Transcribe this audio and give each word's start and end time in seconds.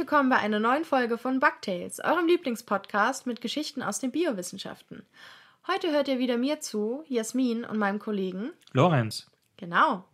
Willkommen 0.00 0.30
bei 0.30 0.38
einer 0.38 0.60
neuen 0.60 0.86
Folge 0.86 1.18
von 1.18 1.40
Bugtails, 1.40 2.00
eurem 2.00 2.26
Lieblingspodcast 2.26 3.26
mit 3.26 3.42
Geschichten 3.42 3.82
aus 3.82 3.98
den 3.98 4.10
Biowissenschaften. 4.10 5.04
Heute 5.66 5.90
hört 5.92 6.08
ihr 6.08 6.18
wieder 6.18 6.38
mir 6.38 6.58
zu, 6.58 7.04
Jasmin 7.06 7.66
und 7.66 7.76
meinem 7.76 7.98
Kollegen 7.98 8.50
Lorenz. 8.72 9.30
Genau. 9.58 10.04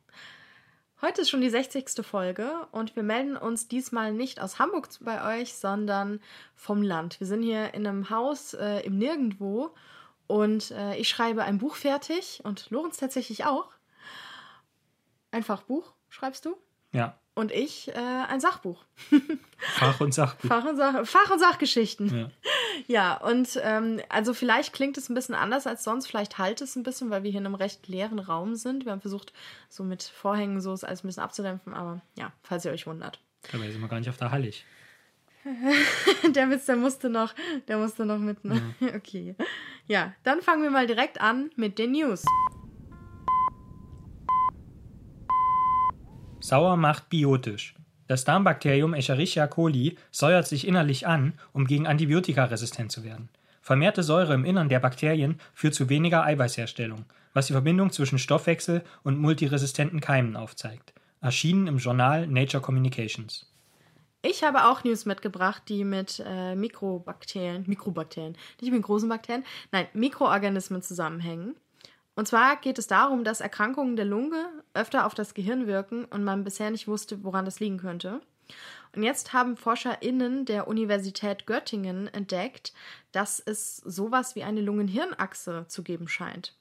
Heute 1.01 1.21
ist 1.21 1.31
schon 1.31 1.41
die 1.41 1.51
60. 1.51 2.05
Folge 2.05 2.67
und 2.73 2.97
wir 2.97 3.05
melden 3.05 3.37
uns 3.37 3.69
diesmal 3.69 4.13
nicht 4.13 4.41
aus 4.43 4.59
Hamburg 4.59 4.89
bei 5.03 5.41
euch, 5.41 5.55
sondern 5.55 6.21
vom 6.57 6.83
Land. 6.83 7.21
Wir 7.21 7.29
sind 7.29 7.45
hier 7.45 7.73
in 7.73 7.87
einem 7.87 8.11
Haus 8.11 8.55
äh, 8.55 8.81
im 8.81 8.99
Nirgendwo 8.99 9.71
und 10.27 10.73
äh, 10.73 10.97
ich 10.97 11.09
schreibe 11.09 11.45
ein 11.45 11.59
Buch 11.59 11.77
fertig 11.77 12.41
und 12.43 12.71
Lorenz 12.71 12.97
tatsächlich 12.97 13.45
auch. 13.45 13.69
Ein 15.31 15.45
Fachbuch 15.45 15.93
schreibst 16.09 16.45
du? 16.45 16.57
Ja. 16.91 17.17
Und 17.37 17.53
ich 17.53 17.89
äh, 17.89 17.93
ein 17.93 18.41
Sachbuch. 18.41 18.83
Fach- 19.59 20.01
und 20.01 20.15
Sachbuch. 20.15 20.49
Fach- 20.49 20.65
und, 20.65 20.79
Sach 20.79 21.07
Fach 21.07 21.31
und 21.31 21.39
Sachgeschichten. 21.39 22.19
Ja. 22.19 22.31
Ja, 22.89 23.17
und 23.17 23.59
ähm, 23.63 24.01
also 24.11 24.35
vielleicht 24.35 24.75
klingt 24.75 24.99
es 24.99 25.09
ein 25.09 25.15
bisschen 25.15 25.35
anders 25.35 25.67
als 25.67 25.83
sonst, 25.83 26.07
vielleicht 26.07 26.37
halt 26.37 26.61
es 26.61 26.77
ein 26.77 26.83
bisschen, 26.83 27.09
weil 27.09 27.23
wir 27.23 27.31
hier 27.31 27.41
in 27.41 27.47
einem 27.47 27.55
recht 27.55 27.89
leeren 27.89 28.19
Raum 28.19 28.55
sind. 28.55 28.85
Wir 28.85 28.93
haben 28.93 29.01
versucht, 29.01 29.33
so 29.71 29.83
mit 29.83 30.03
Vorhängen 30.03 30.61
so 30.61 30.75
es 30.75 30.85
alles 30.85 31.03
ein 31.03 31.07
bisschen 31.07 31.23
abzudämpfen, 31.23 31.73
aber 31.73 32.03
ja, 32.19 32.33
falls 32.43 32.67
ihr 32.67 32.73
euch 32.73 32.87
wundert. 32.87 33.19
Dabei 33.51 33.71
sind 33.71 33.81
wir 33.81 33.89
gar 33.89 33.99
nicht 33.99 34.11
auf 34.11 34.19
der 34.19 34.31
Hallig. 34.31 34.67
der 36.35 36.51
Witz, 36.51 36.67
der 36.67 36.77
musste 36.77 37.09
noch, 37.09 37.35
der 37.67 37.79
musste 37.79 38.05
noch 38.05 38.19
mit. 38.19 38.45
Ne? 38.45 38.61
Okay. 38.95 39.35
Ja, 39.87 40.13
dann 40.23 40.43
fangen 40.43 40.63
wir 40.63 40.71
mal 40.71 40.87
direkt 40.87 41.21
an 41.21 41.51
mit 41.57 41.79
den 41.79 41.93
News. 41.93 42.25
Sauer 46.47 46.77
macht 46.77 47.09
biotisch. 47.09 47.75
Das 48.07 48.23
Darmbakterium 48.23 48.95
Escherichia 48.95 49.49
coli 49.49 49.99
säuert 50.13 50.47
sich 50.47 50.65
innerlich 50.65 51.05
an, 51.05 51.33
um 51.53 51.67
gegen 51.67 51.89
Antibiotika 51.89 52.45
resistent 52.45 52.93
zu 52.93 53.03
werden. 53.03 53.31
Vermehrte 53.61 54.05
Säure 54.05 54.35
im 54.35 54.45
Innern 54.45 54.69
der 54.69 54.79
Bakterien 54.79 55.41
führt 55.55 55.75
zu 55.75 55.89
weniger 55.89 56.23
Eiweißherstellung, 56.23 57.05
was 57.35 57.49
die 57.49 57.53
Verbindung 57.53 57.91
zwischen 57.91 58.21
Stoffwechsel 58.21 58.85
und 59.03 59.19
multiresistenten 59.19 60.01
Keimen 60.01 60.37
aufzeigt. 60.37 60.93
Erschienen 61.21 61.67
im 61.67 61.79
Journal 61.79 62.29
Nature 62.29 62.63
Communications. 62.63 63.53
Ich 64.23 64.45
habe 64.45 64.67
auch 64.67 64.85
News 64.85 65.05
mitgebracht, 65.05 65.65
die 65.69 65.83
mit 65.83 66.23
äh, 66.25 66.55
Mikrobakterien, 66.55 67.65
Mikrobakterien, 67.67 68.37
nicht 68.61 68.71
mit 68.71 68.83
großen 68.83 69.09
Bakterien, 69.09 69.45
nein, 69.73 69.89
Mikroorganismen 69.95 70.81
zusammenhängen. 70.81 71.57
Und 72.15 72.29
zwar 72.29 72.57
geht 72.57 72.79
es 72.79 72.87
darum, 72.87 73.25
dass 73.25 73.41
Erkrankungen 73.41 73.97
der 73.97 74.07
Lunge 74.07 74.56
öfter 74.77 75.07
auf 75.07 75.15
das 75.15 75.35
Gehirn 75.35 75.67
wirken 75.67 76.05
und 76.05 76.25
man 76.25 76.45
bisher 76.45 76.71
nicht 76.71 76.87
wusste, 76.87 77.25
woran 77.25 77.45
das 77.45 77.61
liegen 77.61 77.79
könnte. 77.79 78.21
Und 78.95 79.03
jetzt 79.03 79.33
haben 79.33 79.57
ForscherInnen 79.57 80.45
der 80.45 80.69
Universität 80.69 81.47
Göttingen 81.47 82.09
entdeckt, 82.09 82.73
dass 83.13 83.41
es 83.41 83.79
sowas 83.79 84.37
wie 84.37 84.45
eine 84.45 84.61
Lungenhirnachse 84.61 85.67
zu 85.69 85.83
geben 85.83 86.09
scheint. 86.09 86.55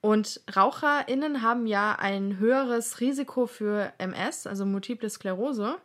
Und 0.00 0.42
RaucherInnen 0.54 1.42
haben 1.42 1.66
ja 1.66 1.96
ein 1.98 2.38
höheres 2.38 3.00
Risiko 3.00 3.46
für 3.46 3.92
MS, 3.98 4.46
also 4.46 4.66
Multiple 4.66 5.08
Sklerose. 5.08 5.76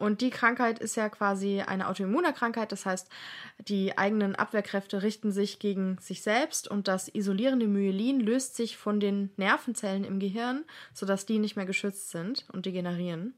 Und 0.00 0.22
die 0.22 0.30
Krankheit 0.30 0.78
ist 0.78 0.96
ja 0.96 1.10
quasi 1.10 1.60
eine 1.60 1.86
Autoimmunerkrankheit, 1.86 2.72
das 2.72 2.86
heißt, 2.86 3.10
die 3.58 3.98
eigenen 3.98 4.34
Abwehrkräfte 4.34 5.02
richten 5.02 5.30
sich 5.30 5.58
gegen 5.58 5.98
sich 6.00 6.22
selbst 6.22 6.68
und 6.68 6.88
das 6.88 7.14
isolierende 7.14 7.68
Myelin 7.68 8.18
löst 8.18 8.56
sich 8.56 8.78
von 8.78 8.98
den 8.98 9.28
Nervenzellen 9.36 10.04
im 10.04 10.18
Gehirn, 10.18 10.64
sodass 10.94 11.26
die 11.26 11.38
nicht 11.38 11.54
mehr 11.54 11.66
geschützt 11.66 12.08
sind 12.08 12.46
und 12.50 12.64
degenerieren. 12.64 13.34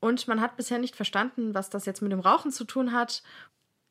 Und 0.00 0.26
man 0.28 0.40
hat 0.40 0.56
bisher 0.56 0.78
nicht 0.78 0.96
verstanden, 0.96 1.52
was 1.52 1.68
das 1.68 1.84
jetzt 1.84 2.00
mit 2.00 2.10
dem 2.10 2.20
Rauchen 2.20 2.52
zu 2.52 2.64
tun 2.64 2.92
hat. 2.92 3.22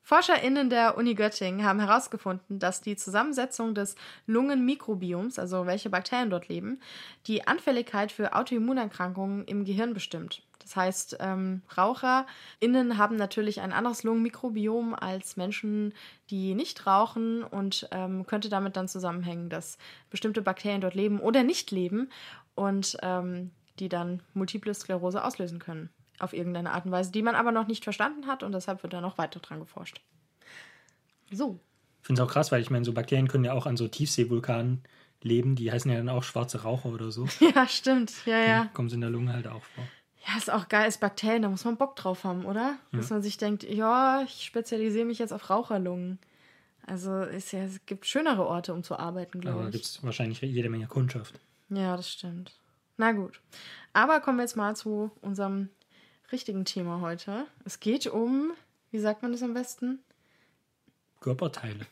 ForscherInnen 0.05 0.69
der 0.69 0.99
Uni 0.99 1.15
Göttingen 1.15 1.65
haben 1.65 1.79
herausgefunden, 1.79 2.59
dass 2.59 2.79
die 2.79 2.95
Zusammensetzung 2.95 3.73
des 3.73 3.95
Lungenmikrobioms, 4.27 5.39
also 5.39 5.65
welche 5.65 5.89
Bakterien 5.89 6.29
dort 6.29 6.47
leben, 6.47 6.79
die 7.25 7.47
Anfälligkeit 7.47 8.11
für 8.11 8.35
Autoimmunerkrankungen 8.35 9.45
im 9.45 9.65
Gehirn 9.65 9.95
bestimmt. 9.95 10.43
Das 10.59 10.75
heißt, 10.75 11.17
ähm, 11.21 11.63
RaucherInnen 11.75 12.99
haben 12.99 13.15
natürlich 13.15 13.61
ein 13.61 13.73
anderes 13.73 14.03
Lungenmikrobiom 14.03 14.93
als 14.93 15.37
Menschen, 15.37 15.91
die 16.29 16.53
nicht 16.53 16.85
rauchen 16.85 17.41
und 17.41 17.87
ähm, 17.89 18.27
könnte 18.27 18.49
damit 18.49 18.77
dann 18.77 18.87
zusammenhängen, 18.87 19.49
dass 19.49 19.79
bestimmte 20.11 20.43
Bakterien 20.43 20.81
dort 20.81 20.93
leben 20.93 21.19
oder 21.19 21.41
nicht 21.41 21.71
leben 21.71 22.11
und 22.53 22.95
ähm, 23.01 23.49
die 23.79 23.89
dann 23.89 24.21
Multiple 24.35 24.75
Sklerose 24.75 25.23
auslösen 25.23 25.57
können. 25.57 25.89
Auf 26.19 26.33
irgendeine 26.33 26.71
Art 26.71 26.85
und 26.85 26.91
Weise, 26.91 27.11
die 27.11 27.21
man 27.21 27.35
aber 27.35 27.51
noch 27.51 27.67
nicht 27.67 27.83
verstanden 27.83 28.27
hat 28.27 28.41
und 28.43 28.53
deshalb 28.53 28.83
wird 28.83 28.93
da 28.93 29.01
noch 29.01 29.17
weiter 29.17 29.39
dran 29.39 29.59
geforscht. 29.59 30.01
So. 31.31 31.59
Ich 32.01 32.07
finde 32.07 32.21
es 32.21 32.27
auch 32.27 32.31
krass, 32.31 32.51
weil 32.51 32.61
ich 32.61 32.69
meine, 32.69 32.85
so 32.85 32.93
Bakterien 32.93 33.27
können 33.27 33.43
ja 33.45 33.53
auch 33.53 33.65
an 33.65 33.77
so 33.77 33.87
Tiefseevulkanen 33.87 34.83
leben. 35.21 35.55
Die 35.55 35.71
heißen 35.71 35.89
ja 35.89 35.97
dann 35.97 36.09
auch 36.09 36.23
schwarze 36.23 36.61
Raucher 36.61 36.89
oder 36.89 37.11
so. 37.11 37.27
Ja, 37.55 37.67
stimmt. 37.67 38.13
Ja, 38.25 38.37
ja. 38.39 38.63
Die 38.65 38.73
kommen 38.73 38.89
sie 38.89 38.95
in 38.95 39.01
der 39.01 39.09
Lunge 39.09 39.33
halt 39.33 39.47
auch 39.47 39.63
vor. 39.63 39.83
Ja, 40.27 40.37
ist 40.37 40.51
auch 40.51 40.69
geil, 40.69 40.87
ist 40.87 40.99
Bakterien, 41.01 41.43
da 41.43 41.49
muss 41.49 41.65
man 41.65 41.77
Bock 41.77 41.95
drauf 41.95 42.23
haben, 42.23 42.45
oder? 42.45 42.77
Ja. 42.91 42.97
Dass 42.99 43.11
man 43.11 43.21
sich 43.21 43.37
denkt, 43.37 43.63
ja, 43.63 44.23
ich 44.23 44.43
spezialisiere 44.45 45.05
mich 45.05 45.19
jetzt 45.19 45.33
auf 45.33 45.49
Raucherlungen. 45.49 46.17
Also 46.87 47.21
ist 47.21 47.51
ja, 47.51 47.63
es 47.63 47.83
gibt 47.85 48.05
schönere 48.05 48.45
Orte, 48.47 48.73
um 48.73 48.83
zu 48.83 48.97
arbeiten, 48.97 49.37
Aber 49.39 49.41
glaube 49.41 49.61
da 49.63 49.67
ich. 49.67 49.73
gibt 49.73 49.85
es 49.85 50.03
wahrscheinlich 50.03 50.41
jede 50.41 50.69
Menge 50.69 50.87
Kundschaft. 50.87 51.39
Ja, 51.69 51.95
das 51.97 52.11
stimmt. 52.11 52.53
Na 52.97 53.11
gut. 53.11 53.41
Aber 53.93 54.19
kommen 54.19 54.37
wir 54.37 54.43
jetzt 54.43 54.55
mal 54.55 54.75
zu 54.75 55.11
unserem 55.21 55.69
richtigen 56.31 56.65
Thema 56.65 57.01
heute. 57.01 57.45
Es 57.65 57.79
geht 57.79 58.07
um, 58.07 58.51
wie 58.91 58.99
sagt 58.99 59.21
man 59.21 59.31
das 59.31 59.43
am 59.43 59.53
besten? 59.53 59.99
Körperteile. 61.21 61.85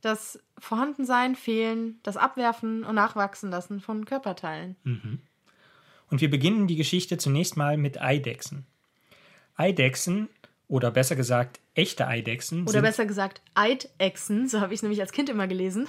Das 0.00 0.38
Vorhandensein, 0.58 1.36
Fehlen, 1.36 2.00
das 2.02 2.16
Abwerfen 2.16 2.84
und 2.84 2.94
Nachwachsen 2.94 3.50
lassen 3.50 3.80
von 3.80 4.06
Körperteilen. 4.06 4.76
Und 6.10 6.20
wir 6.20 6.30
beginnen 6.30 6.66
die 6.66 6.76
Geschichte 6.76 7.18
zunächst 7.18 7.56
mal 7.56 7.76
mit 7.76 8.00
Eidechsen. 8.00 8.66
Eidechsen, 9.56 10.28
oder 10.68 10.90
besser 10.90 11.16
gesagt 11.16 11.60
echte 11.74 12.06
Eidechsen, 12.06 12.66
Oder 12.66 12.80
besser 12.80 13.04
gesagt, 13.04 13.42
Eidechsen, 13.54 14.48
so 14.48 14.60
habe 14.60 14.72
ich 14.72 14.78
es 14.78 14.82
nämlich 14.82 15.00
als 15.00 15.12
Kind 15.12 15.28
immer 15.28 15.48
gelesen. 15.48 15.88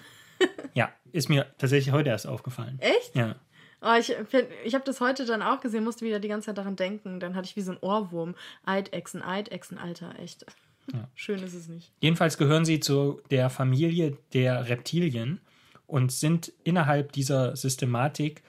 ja, 0.74 0.92
ist 1.12 1.30
mir 1.30 1.46
tatsächlich 1.58 1.94
heute 1.94 2.10
erst 2.10 2.28
aufgefallen. 2.28 2.80
Echt? 2.80 3.16
Ja, 3.16 3.36
Oh, 3.82 3.96
ich 4.00 4.16
ich 4.64 4.76
habe 4.76 4.86
das 4.86 5.02
heute 5.02 5.26
dann 5.26 5.42
auch 5.42 5.60
gesehen, 5.60 5.84
musste 5.84 6.06
wieder 6.06 6.20
die 6.20 6.28
ganze 6.28 6.48
Zeit 6.48 6.58
daran 6.58 6.76
denken. 6.76 7.20
Dann 7.20 7.36
hatte 7.36 7.48
ich 7.48 7.56
wie 7.56 7.62
so 7.62 7.72
ein 7.72 7.80
Ohrwurm. 7.82 8.36
Eidechsen, 8.64 9.24
Eidechsen, 9.24 9.78
Alter, 9.78 10.14
echt. 10.20 10.46
Ja. 10.94 11.08
Schön 11.16 11.42
ist 11.42 11.54
es 11.54 11.68
nicht. 11.68 11.92
Jedenfalls 12.00 12.38
gehören 12.38 12.66
sie 12.66 12.80
zu 12.80 13.22
der 13.32 13.50
Familie 13.50 14.18
der 14.34 14.70
Reptilien 14.70 15.40
und 15.88 16.12
sind 16.12 16.54
innerhalb 16.64 17.12
dieser 17.12 17.56
Systematik 17.56 18.44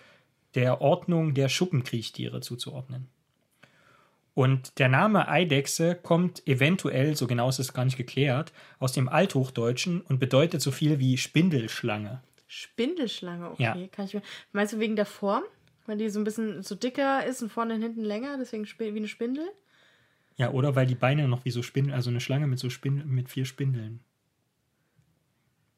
der 0.54 0.80
Ordnung 0.80 1.34
der 1.34 1.48
Schuppenkriechtiere 1.48 2.40
zuzuordnen. 2.40 3.08
Und 4.34 4.78
der 4.78 4.88
Name 4.88 5.28
Eidechse 5.28 5.94
kommt 5.94 6.46
eventuell, 6.46 7.16
so 7.16 7.26
genau 7.26 7.48
ist 7.48 7.58
es 7.58 7.74
gar 7.74 7.84
nicht 7.84 7.98
geklärt, 7.98 8.52
aus 8.78 8.92
dem 8.92 9.08
Althochdeutschen 9.08 10.00
und 10.00 10.20
bedeutet 10.20 10.62
so 10.62 10.70
viel 10.70 10.98
wie 10.98 11.18
Spindelschlange. 11.18 12.22
Spindelschlange, 12.52 13.50
okay. 13.50 13.62
Ja. 13.62 13.88
Kann 13.88 14.04
ich 14.04 14.12
mir, 14.12 14.20
meinst 14.52 14.74
du 14.74 14.78
wegen 14.78 14.94
der 14.94 15.06
Form? 15.06 15.42
Weil 15.86 15.96
die 15.96 16.10
so 16.10 16.20
ein 16.20 16.24
bisschen 16.24 16.62
so 16.62 16.74
dicker 16.74 17.24
ist 17.24 17.40
und 17.42 17.50
vorne 17.50 17.74
und 17.74 17.82
hinten 17.82 18.02
länger, 18.04 18.36
deswegen 18.38 18.66
wie 18.78 18.88
eine 18.88 19.08
Spindel? 19.08 19.48
Ja, 20.36 20.50
oder 20.50 20.76
weil 20.76 20.86
die 20.86 20.94
Beine 20.94 21.26
noch 21.28 21.46
wie 21.46 21.50
so 21.50 21.62
Spindeln, 21.62 21.94
also 21.94 22.10
eine 22.10 22.20
Schlange 22.20 22.46
mit 22.46 22.58
so 22.58 22.68
Spindel, 22.68 23.06
mit 23.06 23.30
vier 23.30 23.46
Spindeln. 23.46 24.00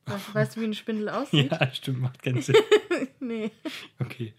Weißt, 0.06 0.35
weißt 0.35 0.56
du, 0.56 0.61
wie 0.61 0.65
eine 0.65 0.75
Spindel 0.75 1.09
aussieht? 1.11 1.53
Ja, 1.53 1.73
stimmt, 1.73 2.00
macht 2.00 2.23
keinen 2.23 2.43
Sinn. 2.43 2.56
Nee. 3.21 3.53
Okay. 4.00 4.35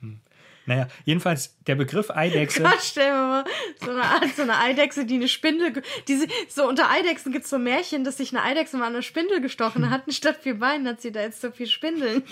Hm. 0.00 0.20
Naja, 0.70 0.86
jedenfalls 1.04 1.58
der 1.66 1.74
Begriff 1.74 2.10
Eidechse. 2.10 2.62
Gott, 2.62 2.80
stell 2.80 3.10
mir 3.12 3.26
mal 3.26 3.44
so 3.84 3.90
eine, 3.90 4.04
Art- 4.04 4.36
so 4.36 4.42
eine 4.42 4.56
Eidechse, 4.56 5.04
die 5.04 5.16
eine 5.16 5.26
Spindel. 5.26 5.82
Diese, 6.06 6.28
so 6.48 6.68
unter 6.68 6.88
Eidechsen 6.88 7.32
gibt 7.32 7.42
es 7.46 7.50
so 7.50 7.58
Märchen, 7.58 8.04
dass 8.04 8.18
sich 8.18 8.30
eine 8.30 8.44
Eidechse 8.44 8.76
mal 8.76 8.86
an 8.86 8.92
eine 8.92 9.02
Spindel 9.02 9.40
gestochen 9.40 9.90
hat. 9.90 10.06
Und 10.06 10.12
statt 10.12 10.36
vier 10.40 10.60
Beinen 10.60 10.86
hat 10.86 11.00
sie 11.00 11.10
da 11.10 11.22
jetzt 11.22 11.40
so 11.40 11.50
vier 11.50 11.66
Spindeln. 11.66 12.22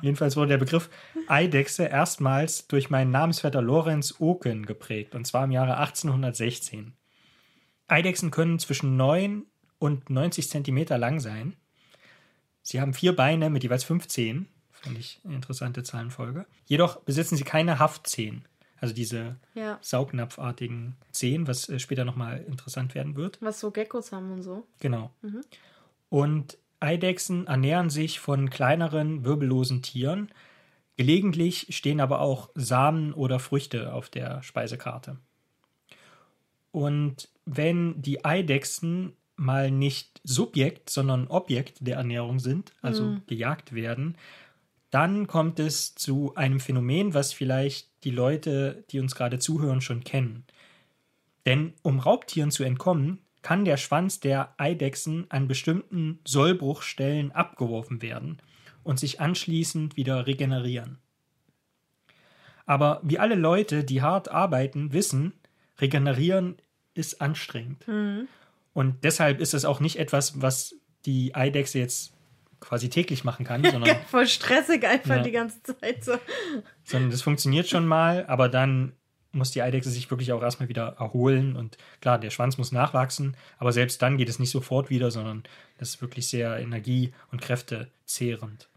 Jedenfalls 0.00 0.34
wurde 0.34 0.48
der 0.48 0.56
Begriff 0.56 0.88
Eidechse 1.28 1.84
erstmals 1.84 2.66
durch 2.66 2.88
meinen 2.88 3.10
Namensvetter 3.10 3.60
Lorenz 3.60 4.14
Oken 4.18 4.64
geprägt, 4.64 5.14
und 5.14 5.26
zwar 5.26 5.44
im 5.44 5.50
Jahre 5.50 5.76
1816. 5.76 6.94
Eidechsen 7.88 8.30
können 8.30 8.58
zwischen 8.58 8.96
9 8.96 9.44
und 9.78 10.08
90 10.08 10.48
Zentimeter 10.48 10.96
lang 10.96 11.20
sein. 11.20 11.56
Sie 12.62 12.80
haben 12.80 12.94
vier 12.94 13.14
Beine 13.14 13.50
mit 13.50 13.64
jeweils 13.64 13.84
fünf 13.84 14.08
Zehen. 14.08 14.48
Finde 14.82 15.00
ich 15.00 15.20
eine 15.24 15.34
interessante 15.34 15.82
Zahlenfolge. 15.82 16.46
Jedoch 16.66 17.00
besitzen 17.00 17.36
sie 17.36 17.44
keine 17.44 17.78
Haftzehen. 17.78 18.44
Also 18.80 18.94
diese 18.94 19.36
Ja. 19.54 19.78
saugnapfartigen 19.80 20.96
Zehen, 21.12 21.46
was 21.46 21.68
äh, 21.68 21.78
später 21.78 22.04
nochmal 22.04 22.38
interessant 22.48 22.94
werden 22.94 23.14
wird. 23.16 23.38
Was 23.40 23.60
so 23.60 23.70
Geckos 23.70 24.10
haben 24.12 24.32
und 24.32 24.42
so. 24.42 24.66
Genau. 24.80 25.12
Und 26.08 26.58
Eidechsen 26.80 27.46
ernähren 27.46 27.90
sich 27.90 28.18
von 28.18 28.50
kleineren, 28.50 29.24
wirbellosen 29.24 29.82
Tieren, 29.82 30.30
Gelegentlich 30.96 31.68
stehen 31.70 32.00
aber 32.00 32.20
auch 32.20 32.50
Samen 32.54 33.14
oder 33.14 33.38
Früchte 33.38 33.94
auf 33.94 34.10
der 34.10 34.42
Speisekarte. 34.42 35.16
Und 36.70 37.28
wenn 37.44 38.00
die 38.00 38.24
Eidechsen 38.24 39.16
mal 39.36 39.70
nicht 39.70 40.20
Subjekt, 40.22 40.90
sondern 40.90 41.28
Objekt 41.28 41.78
der 41.80 41.96
Ernährung 41.96 42.38
sind, 42.38 42.72
also 42.82 43.06
Mhm. 43.06 43.22
gejagt 43.26 43.74
werden, 43.74 44.16
dann 44.92 45.26
kommt 45.26 45.58
es 45.58 45.94
zu 45.94 46.34
einem 46.34 46.60
Phänomen, 46.60 47.14
was 47.14 47.32
vielleicht 47.32 47.88
die 48.04 48.10
Leute, 48.10 48.84
die 48.90 49.00
uns 49.00 49.14
gerade 49.14 49.38
zuhören, 49.38 49.80
schon 49.80 50.04
kennen. 50.04 50.44
Denn 51.46 51.72
um 51.82 51.98
Raubtieren 51.98 52.50
zu 52.50 52.62
entkommen, 52.62 53.18
kann 53.40 53.64
der 53.64 53.78
Schwanz 53.78 54.20
der 54.20 54.54
Eidechsen 54.58 55.26
an 55.30 55.48
bestimmten 55.48 56.20
Sollbruchstellen 56.24 57.32
abgeworfen 57.32 58.02
werden 58.02 58.38
und 58.84 59.00
sich 59.00 59.18
anschließend 59.18 59.96
wieder 59.96 60.26
regenerieren. 60.26 60.98
Aber 62.66 63.00
wie 63.02 63.18
alle 63.18 63.34
Leute, 63.34 63.84
die 63.84 64.02
hart 64.02 64.30
arbeiten, 64.30 64.92
wissen, 64.92 65.32
regenerieren 65.80 66.56
ist 66.92 67.22
anstrengend. 67.22 67.86
Und 68.74 69.04
deshalb 69.04 69.40
ist 69.40 69.54
es 69.54 69.64
auch 69.64 69.80
nicht 69.80 69.98
etwas, 69.98 70.42
was 70.42 70.74
die 71.06 71.34
Eidechse 71.34 71.78
jetzt 71.78 72.12
quasi 72.62 72.88
täglich 72.88 73.24
machen 73.24 73.44
kann, 73.44 73.62
sondern, 73.70 73.96
Voll 74.06 74.26
stressig 74.26 74.86
einfach 74.86 75.16
Ja. 75.16 75.22
die 75.22 75.32
ganze 75.32 75.62
Zeit 75.62 76.04
so. 76.04 76.14
sondern 76.84 77.10
das 77.10 77.22
funktioniert 77.22 77.68
schon 77.68 77.86
mal, 77.86 78.24
aber 78.26 78.48
dann 78.48 78.92
muss 79.34 79.50
die 79.50 79.62
Eidechse 79.62 79.90
sich 79.90 80.10
wirklich 80.10 80.32
auch 80.32 80.42
erstmal 80.42 80.68
wieder 80.68 80.96
erholen 80.98 81.56
und 81.56 81.78
klar, 82.00 82.18
der 82.18 82.30
Schwanz 82.30 82.58
muss 82.58 82.70
nachwachsen, 82.70 83.36
aber 83.58 83.72
selbst 83.72 84.02
dann 84.02 84.18
geht 84.18 84.28
es 84.28 84.38
nicht 84.38 84.50
sofort 84.50 84.90
wieder, 84.90 85.10
sondern 85.10 85.42
das 85.78 85.90
ist 85.90 86.02
wirklich 86.02 86.28
sehr 86.28 86.58
energie- 86.58 87.12
und 87.30 87.40
kräftezehrend. 87.40 88.68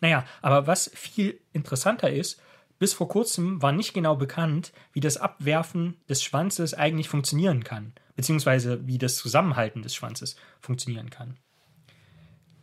Naja, 0.00 0.24
aber 0.42 0.66
was 0.66 0.90
viel 0.94 1.40
interessanter 1.52 2.10
ist, 2.10 2.40
bis 2.78 2.92
vor 2.92 3.08
kurzem 3.08 3.60
war 3.62 3.72
nicht 3.72 3.92
genau 3.94 4.16
bekannt, 4.16 4.72
wie 4.92 5.00
das 5.00 5.16
Abwerfen 5.16 5.96
des 6.08 6.22
Schwanzes 6.22 6.74
eigentlich 6.74 7.08
funktionieren 7.08 7.64
kann, 7.64 7.92
beziehungsweise 8.14 8.86
wie 8.86 8.98
das 8.98 9.16
Zusammenhalten 9.16 9.82
des 9.82 9.94
Schwanzes 9.94 10.36
funktionieren 10.60 11.10
kann. 11.10 11.36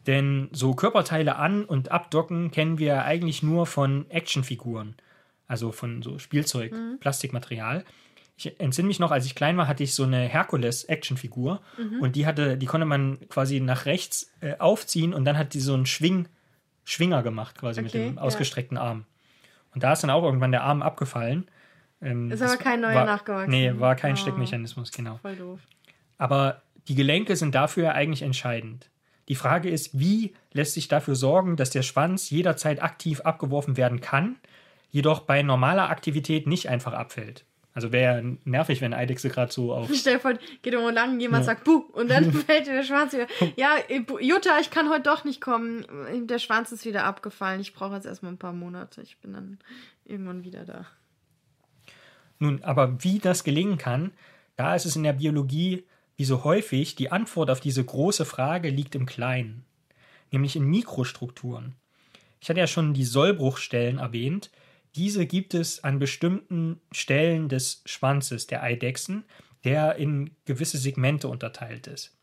Denn 0.08 0.50
so 0.52 0.74
Körperteile 0.76 1.36
an- 1.38 1.66
und 1.66 1.92
abdocken 1.92 2.52
kennen 2.52 2.78
wir 2.78 3.04
eigentlich 3.04 3.42
nur 3.44 3.66
von 3.66 4.10
Actionfiguren, 4.10 4.96
also 5.48 5.72
von 5.72 6.02
so 6.04 6.20
Spielzeug, 6.20 6.74
Plastikmaterial. 7.00 7.84
Ich 8.38 8.60
entsinne 8.60 8.88
mich 8.90 9.00
noch, 9.00 9.12
als 9.12 9.26
ich 9.26 9.34
klein 9.34 9.56
war, 9.58 9.68
hatte 9.68 9.84
ich 9.84 9.94
so 9.96 10.04
eine 10.04 10.20
Herkules-Actionfigur 10.20 11.62
und 12.02 12.16
die 12.16 12.26
hatte, 12.26 12.58
die 12.58 12.66
konnte 12.66 12.86
man 12.86 13.18
quasi 13.30 13.60
nach 13.62 13.86
rechts 13.86 14.32
äh, 14.42 14.58
aufziehen 14.60 15.14
und 15.14 15.26
dann 15.26 15.38
hat 15.38 15.54
die 15.54 15.62
so 15.62 15.74
einen 15.74 15.86
Schwing, 15.86 16.28
Schwinger 16.84 17.24
gemacht, 17.24 17.58
quasi 17.58 17.82
mit 17.82 17.92
Okay, 17.92 18.08
dem 18.10 18.16
ja. 18.18 18.22
ausgestreckten 18.22 18.78
Arm. 18.78 19.06
Und 19.74 19.84
da 19.84 19.94
ist 19.94 20.02
dann 20.04 20.10
auch 20.10 20.24
irgendwann 20.24 20.52
der 20.52 20.64
Arm 20.64 20.82
abgefallen. 20.82 21.48
Ähm, 22.02 22.30
Ist 22.30 22.42
aber 22.42 22.58
kein 22.58 22.82
neuer 22.82 22.94
war, 22.96 23.06
nachgewachsen. 23.06 23.50
Nee, 23.52 23.74
war 23.80 23.96
kein 23.96 24.14
Oh. 24.14 24.18
Steckmechanismus, 24.18 24.92
genau. 24.92 25.18
Voll 25.22 25.36
doof. 25.38 25.60
Aber 26.18 26.62
die 26.88 26.96
Gelenke 26.96 27.36
sind 27.36 27.56
dafür 27.56 27.94
eigentlich 27.94 28.22
entscheidend. 28.22 28.90
Die 29.28 29.36
Frage 29.36 29.70
ist, 29.70 30.00
wie 30.00 30.36
lässt 30.54 30.74
sich 30.74 30.88
dafür 30.88 31.16
sorgen, 31.16 31.56
dass 31.56 31.72
der 31.72 31.82
Schwanz 31.82 32.30
jederzeit 32.30 32.82
aktiv 32.82 33.22
abgeworfen 33.22 33.78
werden 33.78 34.02
kann, 34.02 34.36
jedoch 34.92 35.22
bei 35.22 35.42
normaler 35.42 35.90
Aktivität 35.90 36.48
nicht 36.48 36.70
einfach 36.70 36.94
abfällt. 36.94 37.46
Also 37.74 37.92
wäre 37.92 38.22
ja 38.22 38.36
nervig, 38.46 38.80
wenn 38.80 38.94
Eidechse 38.94 39.30
gerade 39.30 39.52
so 39.52 39.74
auf. 39.74 39.90
Stell 39.94 40.20
vor, 40.20 40.34
geht 40.34 40.74
irgendwo 40.74 40.92
lang, 40.92 41.20
jemand 41.20 41.44
sagt 41.44 41.66
Buh 41.66 41.84
und 41.92 42.10
dann 42.10 42.32
fällt 42.46 42.68
dir 42.68 42.74
der 42.74 42.84
Schwanz 42.84 43.12
wieder. 43.12 43.28
Ja, 43.58 43.76
äh, 43.90 44.02
Jutta, 44.22 44.60
ich 44.62 44.70
kann 44.72 44.90
heute 44.90 45.04
doch 45.04 45.26
nicht 45.26 45.42
kommen. 45.42 45.86
Der 46.28 46.40
Schwanz 46.40 46.72
ist 46.72 46.86
wieder 46.86 47.04
abgefallen. 47.04 47.60
Ich 47.60 47.74
brauche 47.74 47.96
jetzt 47.96 48.06
erstmal 48.06 48.32
ein 48.32 48.38
paar 48.38 48.54
Monate. 48.54 49.02
Ich 49.02 49.18
bin 49.20 49.34
dann 49.34 49.60
irgendwann 50.06 50.46
wieder 50.46 50.64
da. 50.64 50.86
Nun, 52.40 52.64
aber 52.64 53.04
wie 53.04 53.20
das 53.20 53.44
gelingen 53.44 53.78
kann, 53.78 54.12
da 54.56 54.74
ist 54.74 54.86
es 54.86 54.96
in 54.96 55.04
der 55.04 55.14
Biologie 55.14 55.84
wie 56.18 56.26
so 56.26 56.44
häufig, 56.44 56.96
die 56.96 57.12
Antwort 57.12 57.50
auf 57.50 57.60
diese 57.60 57.84
große 57.84 58.26
Frage 58.26 58.70
liegt 58.70 58.96
im 58.96 59.06
Kleinen, 59.06 59.66
nämlich 60.32 60.56
in 60.56 60.64
Mikrostrukturen. 60.66 61.76
Ich 62.40 62.50
hatte 62.50 62.60
ja 62.60 62.68
schon 62.68 62.94
die 62.94 63.04
Sollbruchstellen 63.06 63.98
erwähnt. 63.98 64.52
Diese 64.96 65.26
gibt 65.26 65.54
es 65.54 65.84
an 65.84 66.00
bestimmten 66.00 66.80
Stellen 66.92 67.50
des 67.50 67.82
Schwanzes 67.86 68.48
der 68.48 68.64
Eidechsen, 68.64 69.26
der 69.64 69.96
in 69.96 70.32
gewisse 70.46 70.78
Segmente 70.78 71.28
unterteilt 71.28 71.88
ist. 71.88 72.16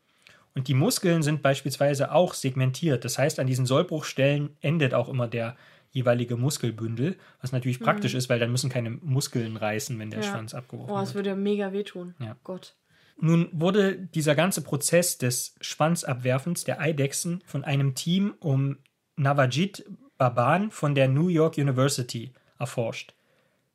Und 0.55 0.67
die 0.67 0.73
Muskeln 0.73 1.23
sind 1.23 1.41
beispielsweise 1.41 2.11
auch 2.11 2.33
segmentiert. 2.33 3.03
Das 3.05 3.17
heißt, 3.17 3.39
an 3.39 3.47
diesen 3.47 3.65
Sollbruchstellen 3.65 4.55
endet 4.61 4.93
auch 4.93 5.09
immer 5.09 5.27
der 5.27 5.55
jeweilige 5.91 6.37
Muskelbündel, 6.37 7.17
was 7.41 7.51
natürlich 7.51 7.79
praktisch 7.79 8.13
ist, 8.15 8.29
weil 8.29 8.39
dann 8.39 8.51
müssen 8.51 8.69
keine 8.69 8.91
Muskeln 8.91 9.57
reißen, 9.57 9.97
wenn 9.99 10.09
der 10.09 10.21
Ja. 10.21 10.31
Schwanz 10.31 10.53
abgeworfen 10.53 10.91
Oh, 10.91 10.97
wird. 10.97 11.07
es 11.07 11.13
würde 11.15 11.35
mega 11.35 11.71
wehtun. 11.73 12.15
Ja. 12.19 12.35
Gott. 12.43 12.75
Nun 13.17 13.49
wurde 13.51 13.95
dieser 13.95 14.35
ganze 14.35 14.61
Prozess 14.61 15.17
des 15.17 15.55
Schwanzabwerfens 15.61 16.63
der 16.63 16.79
Eidechsen 16.79 17.43
von 17.45 17.63
einem 17.63 17.95
Team 17.95 18.35
um 18.39 18.77
Navajit 19.15 19.85
Baban 20.17 20.71
von 20.71 20.95
der 20.95 21.07
New 21.07 21.27
York 21.27 21.57
University 21.57 22.33
erforscht. 22.59 23.13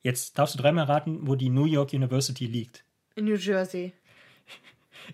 Jetzt 0.03 0.39
darfst 0.39 0.55
du 0.55 0.63
dreimal 0.63 0.85
raten, 0.85 1.27
wo 1.27 1.35
die 1.35 1.51
New 1.51 1.67
York 1.67 1.93
University 1.93 2.47
liegt. 2.47 2.85
In 3.15 3.27
New 3.27 3.37
Jersey. 3.37 3.93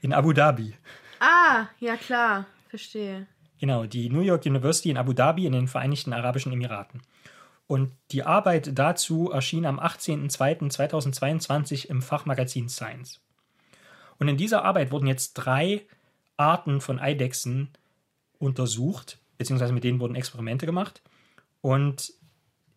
In 0.01 0.13
Abu 0.13 0.33
Dhabi. 0.33 0.75
Ah, 1.21 1.67
ja 1.81 1.97
klar. 1.97 2.47
Verstehe. 2.69 3.27
Genau, 3.59 3.87
die 3.87 4.11
New 4.11 4.21
York 4.21 4.47
University 4.47 4.91
in 4.91 4.99
Abu 4.99 5.13
Dhabi 5.13 5.47
in 5.47 5.53
den 5.53 5.69
Vereinigten 5.69 6.13
Arabischen 6.13 6.53
Emiraten. 6.53 7.01
Und 7.67 7.93
die 8.11 8.25
Arbeit 8.25 8.79
dazu 8.79 9.31
erschien 9.31 9.65
am 9.65 9.81
18.02.2022 9.81 11.87
im 11.87 12.03
Fachmagazin 12.03 12.69
Science. 12.69 13.23
Und 14.25 14.29
in 14.29 14.39
dieser 14.39 14.65
Arbeit 14.65 14.91
wurden 14.91 15.07
jetzt 15.07 15.35
drei 15.35 15.83
Arten 16.39 16.81
von 16.81 16.99
Eidechsen 16.99 17.69
untersucht, 18.39 19.19
beziehungsweise 19.37 19.75
mit 19.75 19.85
denen 19.85 20.01
wurden 20.01 20.15
Experimente 20.15 20.65
gemacht. 20.65 21.03
Und 21.61 22.15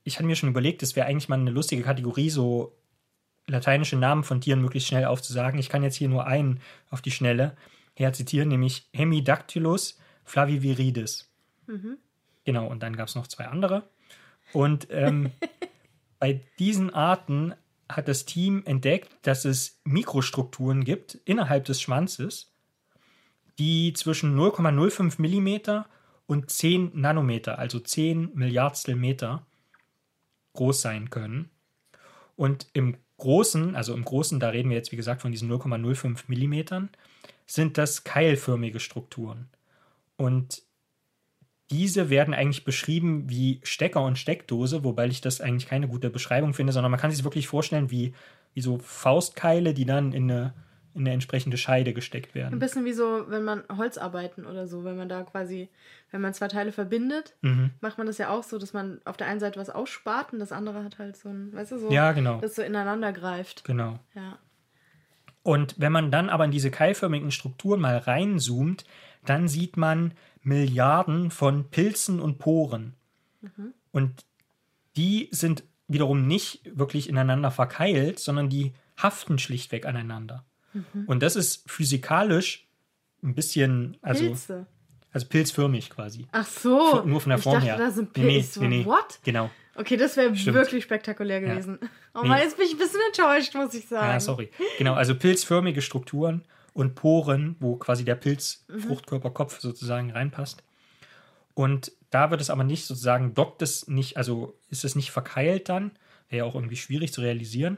ich 0.03 0.17
hatte 0.17 0.25
mir 0.25 0.35
schon 0.35 0.49
überlegt, 0.49 0.83
es 0.83 0.97
wäre 0.97 1.07
eigentlich 1.07 1.29
mal 1.29 1.39
eine 1.39 1.51
lustige 1.51 1.83
Kategorie, 1.83 2.29
so 2.29 2.75
lateinische 3.47 3.95
Namen 3.95 4.25
von 4.25 4.41
Tieren 4.41 4.61
möglichst 4.61 4.89
schnell 4.89 5.05
aufzusagen. 5.05 5.57
Ich 5.57 5.69
kann 5.69 5.83
jetzt 5.83 5.95
hier 5.95 6.09
nur 6.09 6.27
einen 6.27 6.59
auf 6.89 7.01
die 7.01 7.11
Schnelle 7.11 7.55
herzitieren, 7.95 8.49
nämlich 8.49 8.89
Hemidactylus 8.91 9.97
flaviviridis. 10.25 11.31
Genau, 12.43 12.67
und 12.67 12.83
dann 12.83 12.97
gab 12.97 13.07
es 13.07 13.15
noch 13.15 13.27
zwei 13.27 13.45
andere. 13.45 13.83
Und 14.51 14.89
ähm, 14.91 15.31
bei 16.19 16.41
diesen 16.59 16.93
Arten 16.93 17.53
hat 17.89 18.07
das 18.07 18.25
Team 18.25 18.63
entdeckt, 18.65 19.09
dass 19.21 19.45
es 19.45 19.79
Mikrostrukturen 19.83 20.83
gibt 20.83 21.15
innerhalb 21.25 21.65
des 21.65 21.81
Schwanzes, 21.81 22.51
die 23.59 23.93
zwischen 23.93 24.37
0,05 24.37 25.21
Millimeter 25.21 25.87
und 26.25 26.49
10 26.49 26.91
Nanometer, 26.93 27.57
also 27.57 27.79
10 27.79 28.33
Milliardstel 28.35 28.95
Meter, 28.95 29.45
groß 30.53 30.81
sein 30.81 31.09
können. 31.09 31.49
Und 32.35 32.67
im 32.73 32.97
Großen, 33.17 33.75
also 33.75 33.93
im 33.93 34.05
Großen, 34.05 34.39
da 34.39 34.49
reden 34.49 34.69
wir 34.69 34.77
jetzt 34.77 34.91
wie 34.91 34.97
gesagt 34.97 35.21
von 35.21 35.31
diesen 35.31 35.51
0,05 35.51 36.25
Millimetern, 36.27 36.89
sind 37.45 37.77
das 37.77 38.03
keilförmige 38.03 38.79
Strukturen. 38.79 39.49
Und 40.17 40.63
diese 41.69 42.09
werden 42.09 42.33
eigentlich 42.33 42.63
beschrieben 42.63 43.29
wie 43.29 43.59
Stecker 43.63 44.03
und 44.03 44.17
Steckdose, 44.17 44.83
wobei 44.83 45.07
ich 45.07 45.21
das 45.21 45.41
eigentlich 45.41 45.67
keine 45.67 45.87
gute 45.87 46.09
Beschreibung 46.09 46.53
finde, 46.53 46.71
sondern 46.73 46.91
man 46.91 46.99
kann 46.99 47.11
sich 47.11 47.23
wirklich 47.23 47.47
vorstellen 47.47 47.91
wie, 47.91 48.13
wie 48.53 48.61
so 48.61 48.77
Faustkeile, 48.77 49.73
die 49.73 49.85
dann 49.85 50.13
in 50.13 50.31
eine, 50.31 50.53
in 50.93 51.01
eine 51.01 51.11
entsprechende 51.11 51.57
Scheide 51.57 51.93
gesteckt 51.93 52.31
Ein 52.31 52.35
werden. 52.35 52.59
bisschen 52.59 52.85
wie 52.85 52.93
so, 52.93 53.25
wenn 53.27 53.43
man 53.43 53.63
Holzarbeiten 53.75 54.45
oder 54.45 54.65
so, 54.65 54.83
wenn 54.85 54.95
man 54.97 55.09
da 55.09 55.23
quasi, 55.23 55.69
wenn 56.11 56.21
man 56.21 56.33
zwei 56.33 56.47
Teile 56.47 56.71
verbindet, 56.71 57.35
Mhm. 57.41 57.71
macht 57.81 57.97
man 57.97 58.07
das 58.07 58.17
ja 58.17 58.29
auch 58.29 58.43
so, 58.43 58.57
dass 58.57 58.73
man 58.73 59.01
auf 59.05 59.17
der 59.17 59.27
einen 59.27 59.39
Seite 59.41 59.59
was 59.59 59.69
ausspart 59.69 60.31
und 60.33 60.39
das 60.39 60.51
andere 60.53 60.83
hat 60.83 60.97
halt 60.99 61.17
so 61.17 61.29
ein, 61.29 61.53
weißt 61.53 61.73
du, 61.73 61.77
so, 61.79 61.91
Ja, 61.91 62.13
genau. 62.13 62.39
das 62.39 62.55
so 62.55 62.61
ineinander 62.61 63.11
greift. 63.11 63.63
Genau. 63.65 63.99
Ja. 64.15 64.39
Und 65.47 65.75
wenn 65.77 65.93
man 65.93 66.11
dann 66.11 66.29
aber 66.29 66.43
in 66.43 66.51
diese 66.51 66.69
keilförmigen 66.69 67.31
Strukturen 67.31 67.79
mal 67.79 67.97
reinzoomt, 67.97 68.83
dann 69.23 69.47
sieht 69.47 69.77
man 69.77 70.11
Milliarden 70.41 71.31
von 71.31 71.69
Pilzen 71.69 72.19
und 72.19 72.37
Poren. 72.37 72.95
Und 73.91 74.25
die 74.97 75.29
sind 75.31 75.63
wiederum 75.87 76.27
nicht 76.27 76.63
wirklich 76.77 77.07
ineinander 77.07 77.49
verkeilt, 77.49 78.19
sondern 78.19 78.49
die 78.49 78.73
haften 78.97 79.39
schlichtweg 79.39 79.85
aneinander. 79.85 80.43
Und 81.05 81.23
das 81.23 81.37
ist 81.37 81.63
physikalisch 81.71 82.67
ein 83.23 83.33
bisschen, 83.33 83.95
also, 84.01 84.25
Pilze. 84.25 84.67
also 85.13 85.27
pilzförmig 85.27 85.89
quasi. 85.89 86.27
Ach 86.33 86.45
so. 86.45 87.03
Nur 87.05 87.21
von 87.21 87.29
der 87.29 87.37
ich 87.37 87.43
Form 87.45 87.53
dachte, 87.55 87.67
her. 87.67 87.77
da 87.77 87.89
sind 87.89 88.17
Nee, 88.17 88.23
nee, 88.23 88.33
Pilze. 88.33 88.59
nee, 88.59 88.67
nee. 88.79 88.85
What? 88.85 89.19
Genau. 89.23 89.49
Okay, 89.77 89.95
das 89.95 90.17
wäre 90.17 90.33
wirklich 90.53 90.83
spektakulär 90.83 91.39
gewesen. 91.39 91.77
Oh 92.13 92.21
Nee. 92.23 92.29
Mann, 92.29 92.39
jetzt 92.39 92.57
bin 92.57 92.65
ich 92.65 92.73
ein 92.73 92.79
bisschen 92.79 92.99
enttäuscht, 93.07 93.53
muss 93.53 93.73
ich 93.75 93.87
sagen. 93.87 94.07
Ja, 94.07 94.19
sorry. 94.19 94.49
Genau, 94.77 94.95
also 94.95 95.15
pilzförmige 95.15 95.81
Strukturen 95.83 96.43
und 96.73 96.95
Poren, 96.95 97.55
wo 97.59 97.75
quasi 97.75 98.03
der 98.03 98.15
Pilz, 98.15 98.65
Fruchtkörperkopf 98.79 99.59
sozusagen 99.59 100.11
reinpasst. 100.11 100.63
Und 101.53 101.91
da 102.09 102.31
wird 102.31 102.41
es 102.41 102.49
aber 102.49 102.63
nicht 102.63 102.85
sozusagen, 102.85 103.33
dockt 103.33 103.61
es 103.61 103.87
nicht, 103.87 104.17
also 104.17 104.57
ist 104.69 104.83
es 104.83 104.95
nicht 104.95 105.11
verkeilt 105.11 105.69
dann, 105.69 105.91
wäre 106.29 106.45
ja 106.45 106.49
auch 106.49 106.55
irgendwie 106.55 106.75
schwierig 106.75 107.13
zu 107.13 107.21
realisieren, 107.21 107.77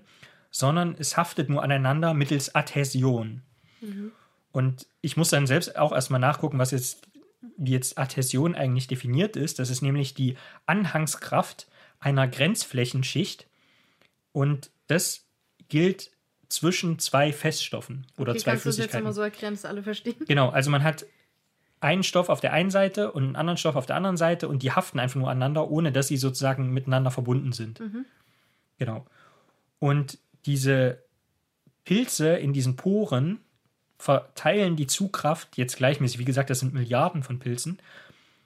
sondern 0.51 0.95
es 0.97 1.17
haftet 1.17 1.49
nur 1.49 1.63
aneinander 1.63 2.13
mittels 2.13 2.55
Adhäsion. 2.55 3.41
Und 4.51 4.87
ich 5.01 5.15
muss 5.17 5.29
dann 5.29 5.47
selbst 5.47 5.77
auch 5.77 5.91
erstmal 5.91 6.19
nachgucken, 6.19 6.59
was 6.59 6.71
jetzt, 6.71 7.07
wie 7.57 7.71
jetzt 7.71 7.97
Adhäsion 7.97 8.55
eigentlich 8.55 8.87
definiert 8.87 9.35
ist. 9.35 9.59
Das 9.59 9.69
ist 9.69 9.81
nämlich 9.81 10.13
die 10.13 10.35
Anhangskraft 10.65 11.67
einer 11.99 12.27
Grenzflächenschicht. 12.27 13.47
Und 14.31 14.71
das 14.87 15.25
gilt 15.67 16.11
zwischen 16.49 16.99
zwei 16.99 17.31
Feststoffen 17.31 18.07
oder 18.17 18.33
Wie 18.33 18.39
zwei 18.39 18.51
kannst 18.51 18.65
du 18.65 18.69
das 18.69 18.77
jetzt 18.77 18.91
Flüssigkeiten. 18.91 19.05
immer 19.05 19.13
so 19.13 19.21
erklären, 19.21 19.53
dass 19.53 19.65
alle 19.65 19.83
verstehen? 19.83 20.15
Genau, 20.27 20.49
also 20.49 20.71
man 20.71 20.83
hat 20.83 21.05
einen 21.79 22.03
Stoff 22.03 22.29
auf 22.29 22.41
der 22.41 22.53
einen 22.53 22.71
Seite 22.71 23.11
und 23.11 23.23
einen 23.23 23.35
anderen 23.35 23.57
Stoff 23.57 23.75
auf 23.75 23.85
der 23.85 23.95
anderen 23.95 24.17
Seite 24.17 24.47
und 24.47 24.63
die 24.63 24.71
haften 24.71 24.99
einfach 24.99 25.19
nur 25.19 25.29
aneinander, 25.29 25.69
ohne 25.69 25.91
dass 25.91 26.07
sie 26.07 26.17
sozusagen 26.17 26.71
miteinander 26.73 27.11
verbunden 27.11 27.53
sind. 27.53 27.81
Genau. 28.77 29.05
Und 29.79 30.17
diese 30.45 31.03
Pilze 31.85 32.35
in 32.35 32.51
diesen 32.53 32.75
Poren 32.75 33.39
verteilen 33.97 34.75
die 34.75 34.87
Zugkraft 34.87 35.57
jetzt 35.57 35.77
gleichmäßig. 35.77 36.19
Wie 36.19 36.25
gesagt, 36.25 36.49
das 36.49 36.59
sind 36.59 36.73
Milliarden 36.73 37.23
von 37.23 37.39
Pilzen, 37.39 37.79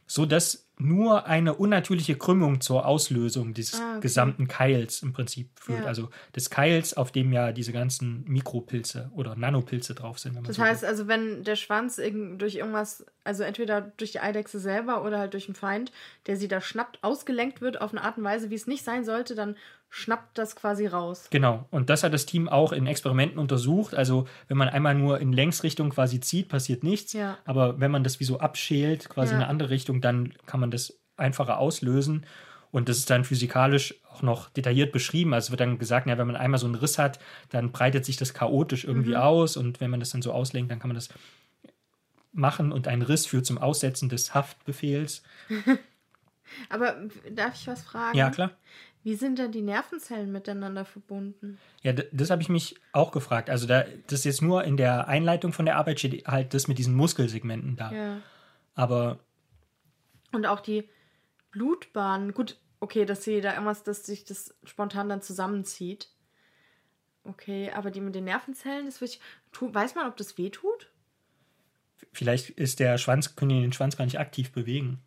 sodass 0.08 0.63
nur 0.80 1.28
eine 1.28 1.54
unnatürliche 1.54 2.16
Krümmung 2.16 2.60
zur 2.60 2.86
Auslösung 2.86 3.54
dieses 3.54 3.80
Ah, 3.80 3.92
okay. 3.92 4.02
gesamten 4.02 4.48
Keils 4.48 5.04
im 5.04 5.14
Prinzip 5.14 5.50
führt. 5.60 5.82
Ja. 5.82 5.86
Also 5.86 6.10
des 6.36 6.50
Keils, 6.50 6.96
auf 6.96 7.12
dem 7.12 7.32
ja 7.32 7.52
diese 7.52 7.72
ganzen 7.72 8.24
Mikropilze 8.28 9.12
oder 9.14 9.36
Nanopilze 9.36 9.94
drauf 9.94 10.20
sind. 10.20 10.36
Das 10.48 10.56
so 10.56 10.62
will. 10.62 10.70
heißt 10.70 10.84
also, 10.84 11.08
wenn 11.08 11.44
der 11.44 11.56
Schwanz 11.56 11.98
durch 12.38 12.56
irgendwas, 12.56 13.06
also 13.24 13.44
entweder 13.44 13.82
durch 13.82 14.12
die 14.12 14.20
Eidechse 14.20 14.60
selber 14.60 15.04
oder 15.06 15.20
halt 15.20 15.34
durch 15.34 15.48
einen 15.48 15.56
Feind, 15.56 15.92
der 16.26 16.38
sie 16.38 16.48
da 16.48 16.60
schnappt, 16.60 17.04
ausgelenkt 17.04 17.62
wird 17.62 17.80
auf 17.80 17.92
eine 17.92 18.04
Art 18.04 18.18
und 18.18 18.24
Weise, 18.24 18.50
wie 18.50 18.56
es 18.56 18.68
nicht 18.68 18.84
sein 18.84 19.06
sollte, 19.06 19.36
dann 19.36 19.56
schnappt 19.96 20.40
das 20.40 20.56
quasi 20.56 20.88
raus. 20.88 21.28
Genau, 21.30 21.68
und 21.70 21.92
das 21.92 22.02
hat 22.04 22.16
das 22.16 22.26
Team 22.26 22.50
auch 22.50 22.72
in 22.72 22.88
Experimenten 22.88 23.38
untersucht. 23.38 23.94
Also, 23.94 24.28
wenn 24.48 24.58
man 24.58 24.68
einmal 24.70 24.96
nur 24.96 25.20
in 25.20 25.32
Längsrichtung 25.32 25.92
quasi 25.92 26.20
zieht, 26.20 26.50
passiert 26.50 26.84
nichts. 26.84 27.14
Ja. 27.14 27.38
Aber 27.46 27.80
wenn 27.80 27.92
man 27.92 28.04
das 28.04 28.20
wie 28.20 28.24
so 28.24 28.40
abschält, 28.40 29.08
quasi 29.10 29.30
Ja. 29.34 29.38
in 29.38 29.42
eine 29.44 29.50
andere 29.52 29.70
Richtung, 29.70 30.02
dann 30.02 30.34
kann 30.48 30.60
man 30.60 30.72
das 30.72 30.98
einfacher 31.16 31.60
auslösen. 31.60 32.26
Und 32.72 32.90
das 32.90 32.98
ist 32.98 33.12
dann 33.12 33.24
physikalisch 33.24 33.94
auch 34.10 34.24
noch 34.24 34.50
detailliert 34.50 34.92
beschrieben. 34.92 35.32
Also 35.36 35.46
es 35.46 35.52
wird 35.52 35.60
dann 35.62 35.78
gesagt, 35.78 36.08
ja, 36.08 36.18
wenn 36.18 36.26
man 36.26 36.38
einmal 36.38 36.60
so 36.60 36.66
einen 36.66 36.74
Riss 36.74 36.98
hat, 36.98 37.20
dann 37.52 37.72
breitet 37.72 38.04
sich 38.04 38.18
das 38.18 38.34
chaotisch 38.34 38.86
irgendwie 38.86 39.12
Mhm. 39.12 39.18
aus. 39.18 39.58
Und 39.58 39.80
wenn 39.80 39.92
man 39.92 40.00
das 40.00 40.10
dann 40.10 40.24
so 40.24 40.32
auslenkt, 40.32 40.72
dann 40.72 40.80
kann 40.80 40.88
man 40.90 40.96
das 40.96 41.10
machen. 42.32 42.72
Und 42.72 42.88
ein 42.88 43.04
Riss 43.04 43.28
führt 43.28 43.46
zum 43.46 43.60
Aussetzen 43.60 44.10
des 44.10 44.34
Haftbefehls. 44.34 45.22
Aber 46.70 46.96
darf 47.32 47.54
ich 47.56 47.68
was 47.68 47.84
fragen? 47.84 48.18
Ja, 48.18 48.32
klar. 48.32 48.52
Wie 49.04 49.16
sind 49.16 49.38
denn 49.38 49.52
die 49.52 49.62
Nervenzellen 49.62 50.32
miteinander 50.32 50.86
verbunden? 50.86 51.60
Ja, 51.82 51.92
das 51.92 52.30
habe 52.30 52.42
ich 52.42 52.50
mich 52.50 52.76
auch 52.94 53.12
gefragt. 53.12 53.50
Also 53.50 53.68
da, 53.68 53.84
das 54.08 54.20
ist 54.20 54.26
jetzt 54.26 54.42
nur 54.42 54.64
in 54.64 54.78
der 54.78 55.08
Einleitung 55.08 55.52
von 55.52 55.66
der 55.66 55.78
Arbeit 55.78 56.00
steht 56.00 56.26
halt 56.26 56.54
das 56.54 56.68
mit 56.68 56.78
diesen 56.78 56.96
Muskelsegmenten 56.96 57.76
da. 57.76 57.92
Ja. 57.92 58.22
Aber 58.76 59.20
Und 60.32 60.46
auch 60.46 60.62
die 60.62 60.90
Blutbahnen. 61.52 62.34
Gut, 62.34 62.58
okay, 62.80 63.06
dass 63.06 63.24
sie 63.24 63.42
da 63.42 63.54
irgendwas, 63.54 63.84
dass 63.84 64.06
sich 64.06 64.24
das 64.24 64.56
spontan 64.64 65.10
dann 65.10 65.22
zusammenzieht. 65.22 66.10
Okay, 67.26 67.72
aber 67.72 67.92
die 67.92 68.02
mit 68.02 68.16
den 68.16 68.26
Nervenzellen, 68.26 68.86
das. 68.86 69.20
Tu, 69.52 69.74
weiß 69.74 69.96
man, 69.96 70.08
ob 70.08 70.18
das 70.18 70.38
weh 70.38 70.50
tut? 70.50 70.90
vielleicht 72.14 72.52
ist 72.52 72.80
der 72.80 72.98
Schwanz, 72.98 73.36
können 73.36 73.50
die 73.50 73.62
den 73.62 73.74
Schwanz 73.74 73.98
gar 73.98 74.06
nicht 74.06 74.20
aktiv 74.20 74.52
bewegen. 74.52 75.02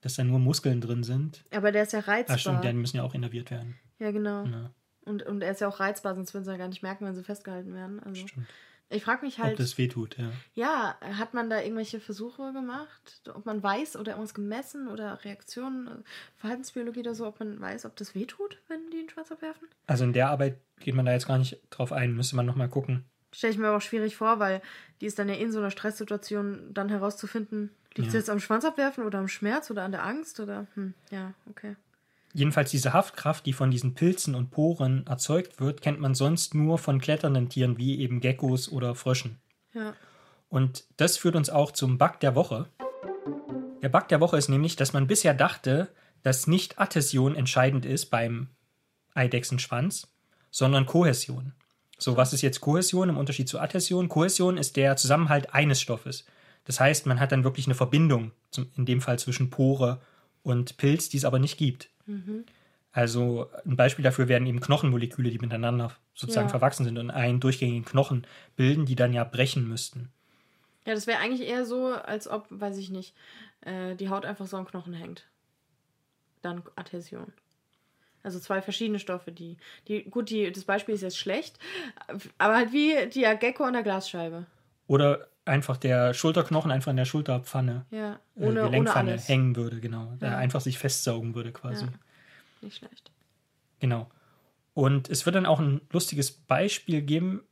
Dass 0.00 0.14
da 0.14 0.24
nur 0.24 0.38
Muskeln 0.38 0.80
drin 0.80 1.02
sind. 1.02 1.44
Aber 1.50 1.72
der 1.72 1.82
ist 1.82 1.92
ja 1.92 2.00
reizbar. 2.00 2.36
Ah, 2.36 2.38
stimmt, 2.38 2.64
die 2.64 2.72
müssen 2.72 2.96
ja 2.98 3.02
auch 3.02 3.14
innerviert 3.14 3.50
werden. 3.50 3.76
Ja, 3.98 4.10
genau. 4.10 4.44
Ja, 4.44 4.70
Und, 5.04 5.22
und 5.22 5.42
er 5.42 5.52
ist 5.52 5.60
ja 5.60 5.68
auch 5.68 5.80
reizbar, 5.80 6.14
sonst 6.14 6.34
würden 6.34 6.44
sie 6.44 6.50
ja 6.50 6.56
gar 6.56 6.68
nicht 6.68 6.82
merken, 6.82 7.06
wenn 7.06 7.14
sie 7.14 7.22
festgehalten 7.24 7.74
werden. 7.74 8.00
Also 8.00 8.26
stimmt. 8.26 8.46
ich 8.90 9.02
frage 9.04 9.24
mich 9.24 9.38
Ob 9.38 9.44
halt, 9.44 9.58
das 9.58 9.78
wehtut, 9.78 10.18
ja. 10.18 10.30
ja, 10.54 10.96
hat 11.00 11.34
man 11.34 11.48
da 11.48 11.60
irgendwelche 11.60 12.00
Versuche 12.00 12.52
gemacht, 12.52 13.22
ob 13.34 13.46
man 13.46 13.62
weiß 13.62 13.96
oder 13.96 14.12
irgendwas 14.12 14.34
gemessen 14.34 14.88
oder 14.88 15.24
Reaktionen, 15.24 16.04
Verhaltensbiologie 16.36 17.00
oder 17.00 17.14
so, 17.14 17.26
ob 17.26 17.40
man 17.40 17.60
weiß, 17.60 17.86
ob 17.86 17.96
das 17.96 18.14
wehtut, 18.14 18.58
wenn 18.68 18.90
die 18.90 18.98
einen 18.98 19.08
Schwanz 19.08 19.32
abwerfen? 19.32 19.68
Also 19.86 20.04
in 20.04 20.12
der 20.12 20.28
Arbeit 20.28 20.58
geht 20.80 20.94
man 20.94 21.06
da 21.06 21.12
jetzt 21.12 21.26
gar 21.26 21.38
nicht 21.38 21.58
drauf 21.70 21.92
ein. 21.92 22.14
Müsste 22.14 22.36
man 22.36 22.46
nochmal 22.46 22.68
gucken. 22.68 23.04
Stelle 23.32 23.52
ich 23.52 23.58
mir 23.58 23.68
aber 23.68 23.78
auch 23.78 23.82
schwierig 23.82 24.16
vor, 24.16 24.38
weil 24.38 24.62
die 25.00 25.06
ist 25.06 25.18
dann 25.18 25.28
ja 25.28 25.34
in 25.34 25.52
so 25.52 25.58
einer 25.58 25.70
Stresssituation, 25.70 26.72
dann 26.72 26.88
herauszufinden, 26.88 27.70
liegt 27.96 28.08
es 28.08 28.14
Ja. 28.14 28.20
jetzt 28.20 28.30
am 28.30 28.40
Schwanz 28.40 28.64
abwerfen 28.64 29.04
oder 29.04 29.18
am 29.18 29.28
Schmerz 29.28 29.70
oder 29.70 29.82
an 29.84 29.92
der 29.92 30.04
Angst 30.04 30.40
oder, 30.40 30.66
hm, 30.74 30.94
ja, 31.10 31.34
okay. 31.50 31.76
Jedenfalls 32.32 32.70
diese 32.70 32.92
Haftkraft, 32.92 33.46
die 33.46 33.54
von 33.54 33.70
diesen 33.70 33.94
Pilzen 33.94 34.34
und 34.34 34.50
Poren 34.50 35.06
erzeugt 35.06 35.58
wird, 35.58 35.80
kennt 35.80 36.00
man 36.00 36.14
sonst 36.14 36.54
nur 36.54 36.78
von 36.78 37.00
kletternden 37.00 37.48
Tieren 37.48 37.78
wie 37.78 37.98
eben 38.00 38.20
Geckos 38.20 38.68
oder 38.70 38.94
Fröschen. 38.94 39.38
Ja. 39.72 39.94
Und 40.48 40.84
das 40.98 41.16
führt 41.16 41.34
uns 41.34 41.48
auch 41.48 41.72
zum 41.72 41.96
Bug 41.98 42.20
der 42.20 42.34
Woche. 42.34 42.68
Der 43.82 43.88
Bug 43.88 44.08
der 44.08 44.20
Woche 44.20 44.36
ist 44.36 44.48
nämlich, 44.48 44.76
dass 44.76 44.92
man 44.92 45.06
bisher 45.06 45.32
dachte, 45.34 45.88
dass 46.22 46.46
nicht 46.46 46.78
Adhäsion 46.78 47.34
entscheidend 47.34 47.86
ist 47.86 48.06
beim 48.06 48.48
Eidechsenschwanz, 49.14 50.08
sondern 50.50 50.86
Kohäsion. 50.86 51.52
So, 51.98 52.16
was 52.16 52.32
ist 52.32 52.42
jetzt 52.42 52.60
Kohäsion 52.60 53.08
im 53.08 53.16
Unterschied 53.16 53.48
zu 53.48 53.58
Adhäsion? 53.58 54.08
Kohäsion 54.08 54.58
ist 54.58 54.76
der 54.76 54.96
Zusammenhalt 54.96 55.54
eines 55.54 55.80
Stoffes. 55.80 56.26
Das 56.66 56.78
heißt, 56.80 57.06
man 57.06 57.18
hat 57.20 57.32
dann 57.32 57.44
wirklich 57.44 57.66
eine 57.66 57.74
Verbindung, 57.74 58.32
zum, 58.50 58.70
in 58.76 58.84
dem 58.86 59.00
Fall 59.00 59.18
zwischen 59.18 59.50
Pore 59.50 60.00
und 60.42 60.76
Pilz, 60.76 61.08
die 61.08 61.16
es 61.16 61.24
aber 61.24 61.38
nicht 61.38 61.56
gibt. 61.58 61.88
Also 62.92 63.50
ein 63.64 63.76
Beispiel 63.76 64.02
dafür 64.02 64.28
wären 64.28 64.46
eben 64.46 64.60
Knochenmoleküle, 64.60 65.30
die 65.30 65.38
miteinander 65.38 65.92
sozusagen 66.14 66.46
Ja. 66.48 66.50
verwachsen 66.50 66.84
sind 66.84 66.98
und 66.98 67.10
einen 67.10 67.40
durchgängigen 67.40 67.84
Knochen 67.84 68.26
bilden, 68.56 68.86
die 68.86 68.94
dann 68.96 69.12
ja 69.12 69.24
brechen 69.24 69.68
müssten. 69.68 70.10
Ja, 70.86 70.94
das 70.94 71.06
wäre 71.06 71.18
eigentlich 71.18 71.48
eher 71.48 71.66
so, 71.66 71.86
als 71.94 72.28
ob, 72.28 72.46
weiß 72.48 72.78
ich 72.78 72.90
nicht, 72.90 73.14
äh, 73.62 73.96
die 73.96 74.08
Haut 74.08 74.24
einfach 74.24 74.46
so 74.46 74.56
am 74.56 74.66
Knochen 74.66 74.92
hängt. 74.94 75.26
Dann 76.42 76.62
Adhäsion. 76.76 77.32
Also 78.22 78.40
zwei 78.40 78.62
verschiedene 78.62 78.98
Stoffe, 78.98 79.30
die, 79.30 79.56
die, 79.88 80.04
gut, 80.04 80.30
die, 80.30 80.50
das 80.50 80.64
Beispiel 80.64 80.94
ist 80.94 81.02
jetzt 81.02 81.18
schlecht, 81.18 81.58
aber 82.38 82.56
halt 82.56 82.72
wie 82.72 83.08
die 83.08 83.22
Gecko 83.38 83.64
an 83.64 83.74
der 83.74 83.82
Glasscheibe. 83.82 84.46
Oder 84.86 85.28
einfach 85.46 85.76
der 85.76 86.12
Schulterknochen 86.14 86.70
einfach 86.70 86.90
in 86.90 86.96
der 86.96 87.04
Schulterpfanne, 87.04 87.86
Ja, 87.90 88.14
äh, 88.14 88.18
ohne, 88.36 88.60
ohne 88.60 88.62
Gelenkpfanne 88.64 89.12
alles. 89.12 89.28
hängen 89.28 89.56
würde, 89.56 89.80
genau. 89.80 90.12
Ja. 90.20 90.36
einfach 90.36 90.60
sich 90.60 90.78
festsaugen 90.78 91.34
würde 91.34 91.52
quasi. 91.52 91.84
Ja. 91.84 91.92
Nicht 92.62 92.78
schlecht. 92.78 93.10
Genau. 93.80 94.10
Und 94.74 95.08
es 95.08 95.24
wird 95.24 95.36
dann 95.36 95.46
auch 95.46 95.60
ein 95.60 95.80
lustiges 95.90 96.30
Beispiel 96.32 97.02
geben, 97.02 97.42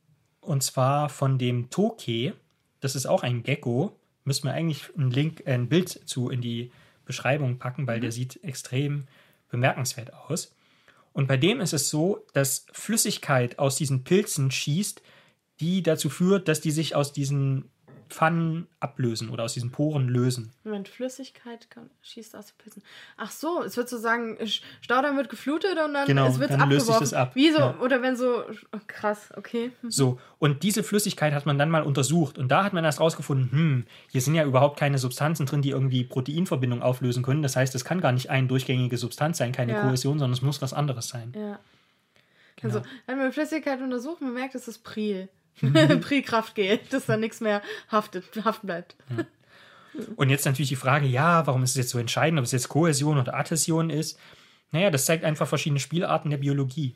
und 0.41 0.61
zwar 0.61 1.09
von 1.09 1.37
dem 1.39 1.69
Toke. 1.71 2.33
Das 2.81 2.95
ist 2.95 3.07
auch 3.07 3.23
ein 3.23 3.41
Gecko. 3.43 3.99
Müssen 4.25 4.43
wir 4.45 4.53
eigentlich 4.53 4.95
einen 4.95 5.09
Link, 5.11 5.41
äh, 5.45 5.53
ein 5.53 5.69
Bild 5.69 5.89
zu 5.89 6.29
in 6.29 6.41
die 6.41 6.71
Beschreibung 7.05 7.57
packen, 7.57 7.87
weil 7.87 7.99
der 7.99 8.11
sieht 8.11 8.43
extrem 8.43 9.05
bemerkenswert 9.49 10.13
aus. 10.13 10.53
Und 11.13 11.27
bei 11.27 11.37
dem 11.37 11.61
ist 11.61 11.73
es 11.73 11.89
so, 11.89 12.25
dass 12.33 12.65
Flüssigkeit 12.73 13.57
aus 13.57 13.75
diesen 13.77 14.03
Pilzen 14.03 14.51
schießt, 14.51 15.01
die 15.61 15.81
dazu 15.81 16.09
führt, 16.09 16.47
dass 16.47 16.59
die 16.61 16.71
sich 16.71 16.93
aus 16.95 17.13
diesen 17.13 17.69
Pfannen 18.09 18.67
ablösen 18.79 19.29
oder 19.29 19.43
aus 19.43 19.53
diesen 19.53 19.71
Poren 19.71 20.07
lösen. 20.07 20.51
Moment, 20.63 20.87
Flüssigkeit 20.87 21.69
kann, 21.69 21.89
schießt 22.01 22.35
aus 22.35 22.47
den 22.47 22.57
Pilzen. 22.57 22.83
Ach 23.17 23.31
so, 23.31 23.63
es 23.63 23.77
wird 23.77 23.89
sozusagen, 23.89 24.37
Sch- 24.39 24.61
Staudamm 24.81 25.17
wird 25.17 25.29
geflutet 25.29 25.77
und 25.85 25.93
dann 25.93 26.05
Genau, 26.07 26.27
es 26.27 26.39
wird 26.39 26.51
dann 26.51 26.69
löst 26.69 26.85
sich 26.87 26.95
abgeworfen. 26.95 27.03
das 27.03 27.13
ab. 27.13 27.35
Wie 27.35 27.51
so, 27.51 27.59
Ja. 27.59 27.77
oder 27.79 28.01
wenn 28.01 28.15
so, 28.15 28.43
oh, 28.71 28.79
krass, 28.87 29.29
okay. 29.37 29.71
So, 29.87 30.19
und 30.39 30.63
diese 30.63 30.83
Flüssigkeit 30.83 31.33
hat 31.33 31.45
man 31.45 31.57
dann 31.57 31.69
mal 31.69 31.83
untersucht 31.83 32.37
und 32.37 32.49
da 32.49 32.63
hat 32.63 32.73
man 32.73 32.83
erst 32.83 32.99
rausgefunden, 32.99 33.51
hm, 33.51 33.85
hier 34.11 34.21
sind 34.21 34.35
ja 34.35 34.45
überhaupt 34.45 34.79
keine 34.79 34.97
Substanzen 34.97 35.45
drin, 35.45 35.61
die 35.61 35.69
irgendwie 35.71 36.03
Proteinverbindungen 36.03 36.83
auflösen 36.83 37.23
können. 37.23 37.41
Das 37.43 37.55
heißt, 37.55 37.75
es 37.75 37.85
kann 37.85 38.01
gar 38.01 38.11
nicht 38.11 38.29
eine 38.29 38.47
durchgängige 38.47 38.97
Substanz 38.97 39.37
sein, 39.37 39.51
keine 39.51 39.73
Ja. 39.73 39.81
Kohäsion, 39.81 40.19
sondern 40.19 40.33
es 40.33 40.41
muss 40.41 40.61
was 40.61 40.73
anderes 40.73 41.07
sein. 41.07 41.33
Ja. 41.35 41.59
Genau. 42.57 42.75
Also, 42.75 42.87
wenn 43.05 43.17
man 43.17 43.31
Flüssigkeit 43.33 43.81
untersucht, 43.81 44.21
man 44.21 44.33
merkt, 44.33 44.55
es 44.55 44.67
ist 44.67 44.79
Pril. 44.83 45.27
Mhm. 45.61 45.99
Prilkraftgel, 46.01 46.79
dass 46.89 47.05
da 47.05 47.17
nichts 47.17 47.41
mehr 47.41 47.61
haftet, 47.91 48.25
haften 48.43 48.67
bleibt. 48.67 48.95
Und 50.15 50.29
jetzt 50.29 50.45
natürlich 50.45 50.69
die 50.69 50.75
Frage, 50.75 51.07
ja, 51.07 51.47
warum 51.47 51.63
ist 51.63 51.71
es 51.71 51.77
jetzt 51.77 51.89
so 51.91 51.99
entscheidend, 51.99 52.39
ob 52.39 52.45
es 52.45 52.51
jetzt 52.51 52.67
Kohäsion 52.67 53.17
oder 53.17 53.33
Adhäsion 53.33 53.89
ist? 53.89 54.19
Naja, 54.71 54.89
das 54.89 55.05
zeigt 55.05 55.23
einfach 55.23 55.47
verschiedene 55.47 55.79
Spielarten 55.79 56.31
der 56.31 56.37
Biologie. 56.37 56.95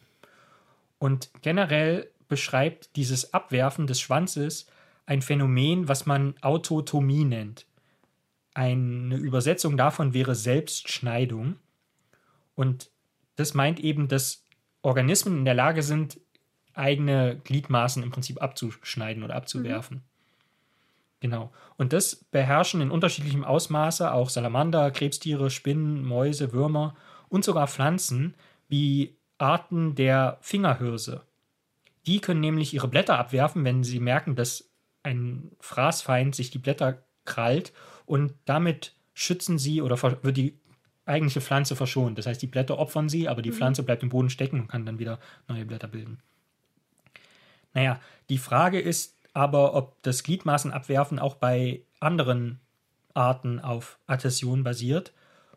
Und 0.98 1.30
generell 1.42 2.10
beschreibt 2.28 2.96
dieses 2.98 3.34
Abwerfen 3.34 3.88
des 3.88 4.02
Schwanzes 4.02 4.68
ein 5.06 5.22
Phänomen, 5.22 5.88
was 5.88 6.06
man 6.06 6.36
Autotomie 6.42 7.24
nennt. 7.24 7.66
Eine 8.54 9.16
Übersetzung 9.16 9.78
davon 9.78 10.14
wäre 10.14 10.36
Selbstschneidung. 10.36 11.56
Und 12.56 12.92
das 13.38 13.54
meint 13.54 13.80
eben, 13.80 14.08
dass 14.08 14.44
Organismen 14.82 15.40
in 15.40 15.46
der 15.46 15.54
Lage 15.54 15.82
sind, 15.82 16.20
eigene 16.80 17.40
Gliedmaßen 17.44 18.02
im 18.02 18.12
Prinzip 18.12 18.42
abzuschneiden 18.42 19.24
oder 19.24 19.36
abzuwerfen. 19.36 20.02
Genau. 21.20 21.52
Und 21.78 21.94
das 21.94 22.16
beherrschen 22.16 22.82
in 22.82 22.92
unterschiedlichem 22.92 23.44
Ausmaße 23.44 24.12
auch 24.12 24.30
Salamander, 24.30 24.90
Krebstiere, 24.92 25.50
Spinnen, 25.50 26.04
Mäuse, 26.06 26.54
Würmer 26.54 26.96
und 27.28 27.44
sogar 27.44 27.68
Pflanzen 27.68 28.36
wie 28.70 29.16
Arten 29.38 29.96
der 29.96 30.38
Fingerhirse. 30.42 31.24
Die 32.06 32.22
können 32.22 32.40
nämlich 32.40 32.74
ihre 32.74 32.88
Blätter 32.88 33.20
abwerfen, 33.20 33.66
wenn 33.66 33.84
sie 33.84 34.00
merken, 34.00 34.36
dass 34.36 34.70
ein 35.04 35.52
Fraßfeind 35.60 36.36
sich 36.36 36.52
die 36.52 36.58
Blätter 36.58 37.04
krallt 37.26 37.74
und 38.06 38.34
damit 38.46 38.94
schützen 39.14 39.58
sie 39.58 39.82
oder 39.82 40.02
wird 40.24 40.38
die 40.38 40.58
eigentliche 41.06 41.42
Pflanze 41.42 41.76
verschont. 41.76 42.18
Das 42.18 42.26
heißt, 42.26 42.42
die 42.42 42.48
Blätter 42.48 42.78
opfern 42.78 43.10
sie, 43.10 43.28
aber 43.28 43.42
die 43.42 43.52
mhm. 43.52 43.56
Pflanze 43.56 43.84
bleibt 43.84 44.04
im 44.04 44.10
Boden 44.10 44.30
stecken 44.30 44.62
und 44.62 44.68
kann 44.68 44.86
dann 44.86 45.00
wieder 45.00 45.20
neue 45.48 45.66
Blätter 45.66 45.88
bilden. 45.88 46.20
Naja, 47.74 48.00
die 48.30 48.38
Frage 48.38 48.80
ist 48.80 49.16
aber, 49.34 49.74
ob 49.76 50.02
das 50.04 50.24
Gliedmaßenabwerfen 50.24 51.20
auch 51.20 51.36
bei 51.36 51.84
anderen 52.00 52.60
Arten 53.14 53.60
auf 53.60 54.00
Adhäsion 54.08 54.64
basiert. 54.64 55.14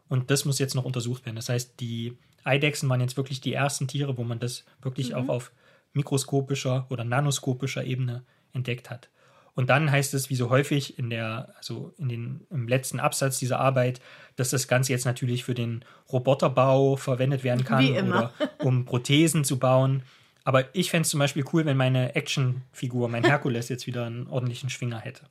Und 0.09 0.31
das 0.31 0.45
muss 0.45 0.59
jetzt 0.59 0.75
noch 0.75 0.85
untersucht 0.85 1.25
werden. 1.25 1.37
Das 1.37 1.49
heißt, 1.49 1.81
die 1.81 2.19
Eidechsen 2.45 2.89
waren 2.89 3.01
jetzt 3.01 3.17
wirklich 3.17 3.41
die 3.41 3.55
ersten 3.55 3.89
Tiere, 3.89 4.19
wo 4.19 4.25
man 4.25 4.41
das 4.41 4.65
wirklich 4.81 5.11
mhm. 5.11 5.17
auch 5.17 5.29
auf 5.29 5.53
mikroskopischer 5.95 6.87
oder 6.91 7.05
nanoskopischer 7.05 7.85
Ebene 7.85 8.25
entdeckt 8.53 8.91
hat. 8.91 9.09
Und 9.55 9.69
dann 9.69 9.91
heißt 9.91 10.15
es, 10.15 10.31
wie 10.31 10.37
so 10.37 10.49
häufig 10.49 10.99
in 10.99 11.11
der, 11.11 11.53
also 11.59 11.93
in 11.99 12.09
den, 12.09 12.47
im 12.51 12.69
letzten 12.69 13.01
Absatz 13.01 13.39
dieser 13.39 13.61
Arbeit, 13.61 14.01
dass 14.37 14.51
das 14.51 14.67
Ganze 14.67 14.93
jetzt 14.93 15.05
natürlich 15.05 15.45
für 15.45 15.55
den 15.55 15.85
Roboterbau 16.11 16.97
verwendet 16.97 17.45
werden 17.45 17.65
kann 17.65 17.87
oder 17.91 18.33
um 18.59 18.85
Prothesen 18.87 19.45
zu 19.45 19.59
bauen. 19.59 20.05
Aber 20.45 20.75
ich 20.75 20.91
fände 20.91 21.03
es 21.03 21.11
zum 21.11 21.21
Beispiel 21.21 21.45
cool, 21.53 21.65
wenn 21.65 21.77
meine 21.77 22.15
Actionfigur, 22.15 23.09
mein 23.09 23.25
Herkules, 23.25 23.69
jetzt 23.69 23.87
wieder 23.87 24.07
einen 24.07 24.27
ordentlichen 24.27 24.71
Schwinger 24.71 24.99
hätte. 24.99 25.27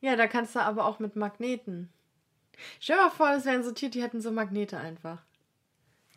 Ja, 0.00 0.16
da 0.16 0.26
kannst 0.26 0.54
du 0.54 0.60
aber 0.60 0.86
auch 0.86 0.98
mit 0.98 1.16
Magneten. 1.16 1.90
Stell 2.78 2.96
dir 2.96 3.02
mal 3.02 3.10
vor, 3.10 3.30
es 3.30 3.44
wären 3.44 3.64
so 3.64 3.72
Tiere, 3.72 3.90
die 3.90 4.02
hätten 4.02 4.20
so 4.20 4.30
Magnete 4.30 4.78
einfach. 4.78 5.22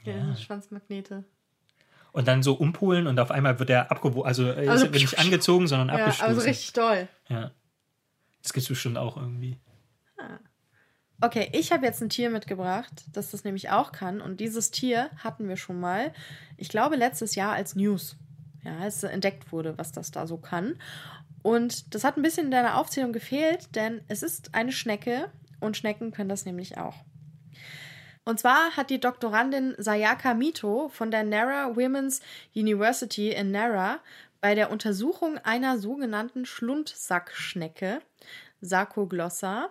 Ja. 0.03 0.15
ja 0.15 0.35
Schwanzmagnete 0.35 1.23
und 2.13 2.27
dann 2.27 2.43
so 2.43 2.53
umpolen 2.53 3.07
und 3.07 3.19
auf 3.19 3.31
einmal 3.31 3.59
wird 3.59 3.69
er 3.69 3.91
abgewogen, 3.91 4.25
also, 4.25 4.49
also 4.51 4.85
wird 4.85 4.93
nicht 4.93 5.19
angezogen, 5.19 5.67
sondern 5.67 5.89
ja, 5.89 5.95
abgestoßen. 5.95 6.25
Also 6.25 6.47
richtig 6.47 6.73
doll. 6.73 7.09
Ja. 7.27 7.51
Das 8.41 8.53
gibt 8.53 8.63
es 8.63 8.69
bestimmt 8.69 8.97
auch 8.97 9.17
irgendwie. 9.17 9.57
Ah. 10.17 10.37
Okay, 11.21 11.49
ich 11.53 11.71
habe 11.71 11.85
jetzt 11.85 12.01
ein 12.01 12.09
Tier 12.09 12.29
mitgebracht, 12.29 13.05
das 13.13 13.31
das 13.31 13.43
nämlich 13.43 13.69
auch 13.69 13.91
kann. 13.91 14.19
Und 14.21 14.39
dieses 14.39 14.71
Tier 14.71 15.09
hatten 15.17 15.47
wir 15.47 15.57
schon 15.57 15.79
mal, 15.79 16.13
ich 16.57 16.69
glaube, 16.69 16.95
letztes 16.95 17.35
Jahr 17.35 17.53
als 17.53 17.75
News. 17.75 18.17
Ja, 18.63 18.77
als 18.77 19.03
entdeckt 19.03 19.51
wurde, 19.51 19.77
was 19.77 19.91
das 19.91 20.11
da 20.11 20.25
so 20.25 20.37
kann. 20.37 20.77
Und 21.41 21.93
das 21.93 22.05
hat 22.05 22.17
ein 22.17 22.23
bisschen 22.23 22.45
in 22.45 22.51
deiner 22.51 22.77
Aufzählung 22.77 23.11
gefehlt, 23.11 23.75
denn 23.75 24.01
es 24.07 24.23
ist 24.23 24.55
eine 24.55 24.71
Schnecke 24.71 25.29
und 25.59 25.75
Schnecken 25.75 26.11
können 26.11 26.29
das 26.29 26.45
nämlich 26.45 26.77
auch. 26.77 26.95
Und 28.25 28.39
zwar 28.39 28.77
hat 28.77 28.89
die 28.89 29.01
Doktorandin 29.01 29.75
Sayaka 29.77 30.33
Mito 30.33 30.87
von 30.87 31.11
der 31.11 31.23
Nara 31.23 31.75
Women's 31.75 32.21
University 32.55 33.31
in 33.31 33.51
Nara 33.51 33.99
bei 34.39 34.55
der 34.55 34.71
Untersuchung 34.71 35.37
einer 35.39 35.77
sogenannten 35.77 36.45
Schlundsackschnecke, 36.45 38.01
Sarkoglossa, 38.61 39.69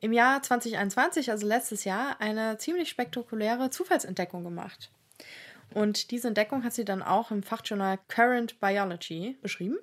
im 0.00 0.12
Jahr 0.12 0.42
2021, 0.42 1.30
also 1.30 1.46
letztes 1.46 1.84
Jahr, 1.84 2.20
eine 2.20 2.58
ziemlich 2.58 2.88
spektakuläre 2.88 3.70
Zufallsentdeckung 3.70 4.44
gemacht. 4.44 4.90
Und 5.74 6.10
diese 6.10 6.28
Entdeckung 6.28 6.64
hat 6.64 6.74
sie 6.74 6.84
dann 6.84 7.02
auch 7.02 7.30
im 7.30 7.42
Fachjournal 7.42 7.98
Current 8.08 8.60
Biology 8.60 9.36
beschrieben. 9.42 9.78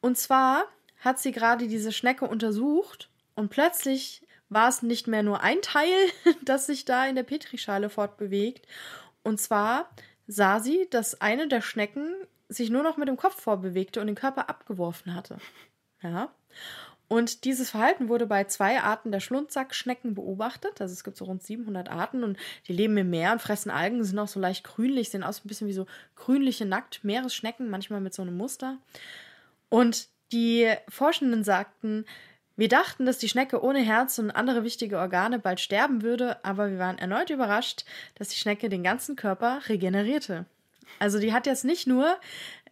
Und 0.00 0.18
zwar 0.18 0.64
hat 1.00 1.18
sie 1.18 1.32
gerade 1.32 1.68
diese 1.68 1.92
Schnecke 1.92 2.26
untersucht 2.26 3.08
und 3.34 3.50
plötzlich 3.50 4.22
war 4.48 4.68
es 4.68 4.82
nicht 4.82 5.06
mehr 5.06 5.22
nur 5.22 5.40
ein 5.42 5.62
Teil, 5.62 6.10
das 6.42 6.66
sich 6.66 6.84
da 6.84 7.06
in 7.06 7.16
der 7.16 7.22
Petrischale 7.22 7.88
fortbewegt. 7.88 8.66
Und 9.22 9.40
zwar 9.40 9.90
sah 10.26 10.60
sie, 10.60 10.88
dass 10.90 11.20
eine 11.20 11.48
der 11.48 11.60
Schnecken 11.60 12.14
sich 12.48 12.70
nur 12.70 12.82
noch 12.82 12.96
mit 12.96 13.08
dem 13.08 13.16
Kopf 13.16 13.40
vorbewegte 13.40 14.00
und 14.00 14.06
den 14.08 14.16
Körper 14.16 14.48
abgeworfen 14.48 15.14
hatte. 15.14 15.38
Ja. 16.02 16.30
Und 17.12 17.44
dieses 17.44 17.68
Verhalten 17.68 18.08
wurde 18.08 18.24
bei 18.26 18.44
zwei 18.44 18.80
Arten 18.80 19.12
der 19.12 19.20
Schlundsackschnecken 19.20 20.14
beobachtet. 20.14 20.80
Also 20.80 20.94
es 20.94 21.04
gibt 21.04 21.18
so 21.18 21.26
rund 21.26 21.42
700 21.42 21.90
Arten 21.90 22.24
und 22.24 22.38
die 22.66 22.72
leben 22.72 22.96
im 22.96 23.10
Meer 23.10 23.32
und 23.32 23.42
fressen 23.42 23.70
Algen, 23.70 24.02
sind 24.02 24.18
auch 24.18 24.28
so 24.28 24.40
leicht 24.40 24.64
grünlich, 24.64 25.10
sehen 25.10 25.22
aus 25.22 25.44
ein 25.44 25.48
bisschen 25.48 25.68
wie 25.68 25.74
so 25.74 25.84
grünliche 26.16 26.64
Nackt-Meeresschnecken, 26.64 27.68
manchmal 27.68 28.00
mit 28.00 28.14
so 28.14 28.22
einem 28.22 28.38
Muster. 28.38 28.78
Und 29.68 30.08
die 30.32 30.72
Forschenden 30.88 31.44
sagten, 31.44 32.06
wir 32.56 32.68
dachten, 32.68 33.04
dass 33.04 33.18
die 33.18 33.28
Schnecke 33.28 33.62
ohne 33.62 33.80
Herz 33.80 34.18
und 34.18 34.30
andere 34.30 34.64
wichtige 34.64 34.98
Organe 34.98 35.38
bald 35.38 35.60
sterben 35.60 36.00
würde, 36.00 36.42
aber 36.42 36.70
wir 36.70 36.78
waren 36.78 36.96
erneut 36.96 37.28
überrascht, 37.28 37.84
dass 38.14 38.28
die 38.28 38.38
Schnecke 38.38 38.70
den 38.70 38.82
ganzen 38.82 39.16
Körper 39.16 39.60
regenerierte. 39.68 40.46
Also 40.98 41.18
die 41.18 41.34
hat 41.34 41.44
jetzt 41.44 41.66
nicht 41.66 41.86
nur 41.86 42.16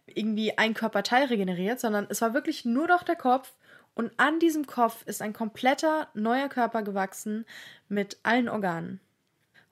irgendwie 0.07 0.57
ein 0.57 0.73
Körperteil 0.73 1.25
regeneriert, 1.25 1.79
sondern 1.79 2.07
es 2.09 2.21
war 2.23 2.33
wirklich 2.33 2.65
nur 2.65 2.87
noch 2.87 3.03
der 3.03 3.15
Kopf 3.15 3.53
und 4.01 4.11
an 4.17 4.39
diesem 4.39 4.65
Kopf 4.65 5.03
ist 5.05 5.21
ein 5.21 5.31
kompletter 5.31 6.07
neuer 6.15 6.49
Körper 6.49 6.81
gewachsen 6.81 7.45
mit 7.87 8.17
allen 8.23 8.49
Organen. 8.49 8.99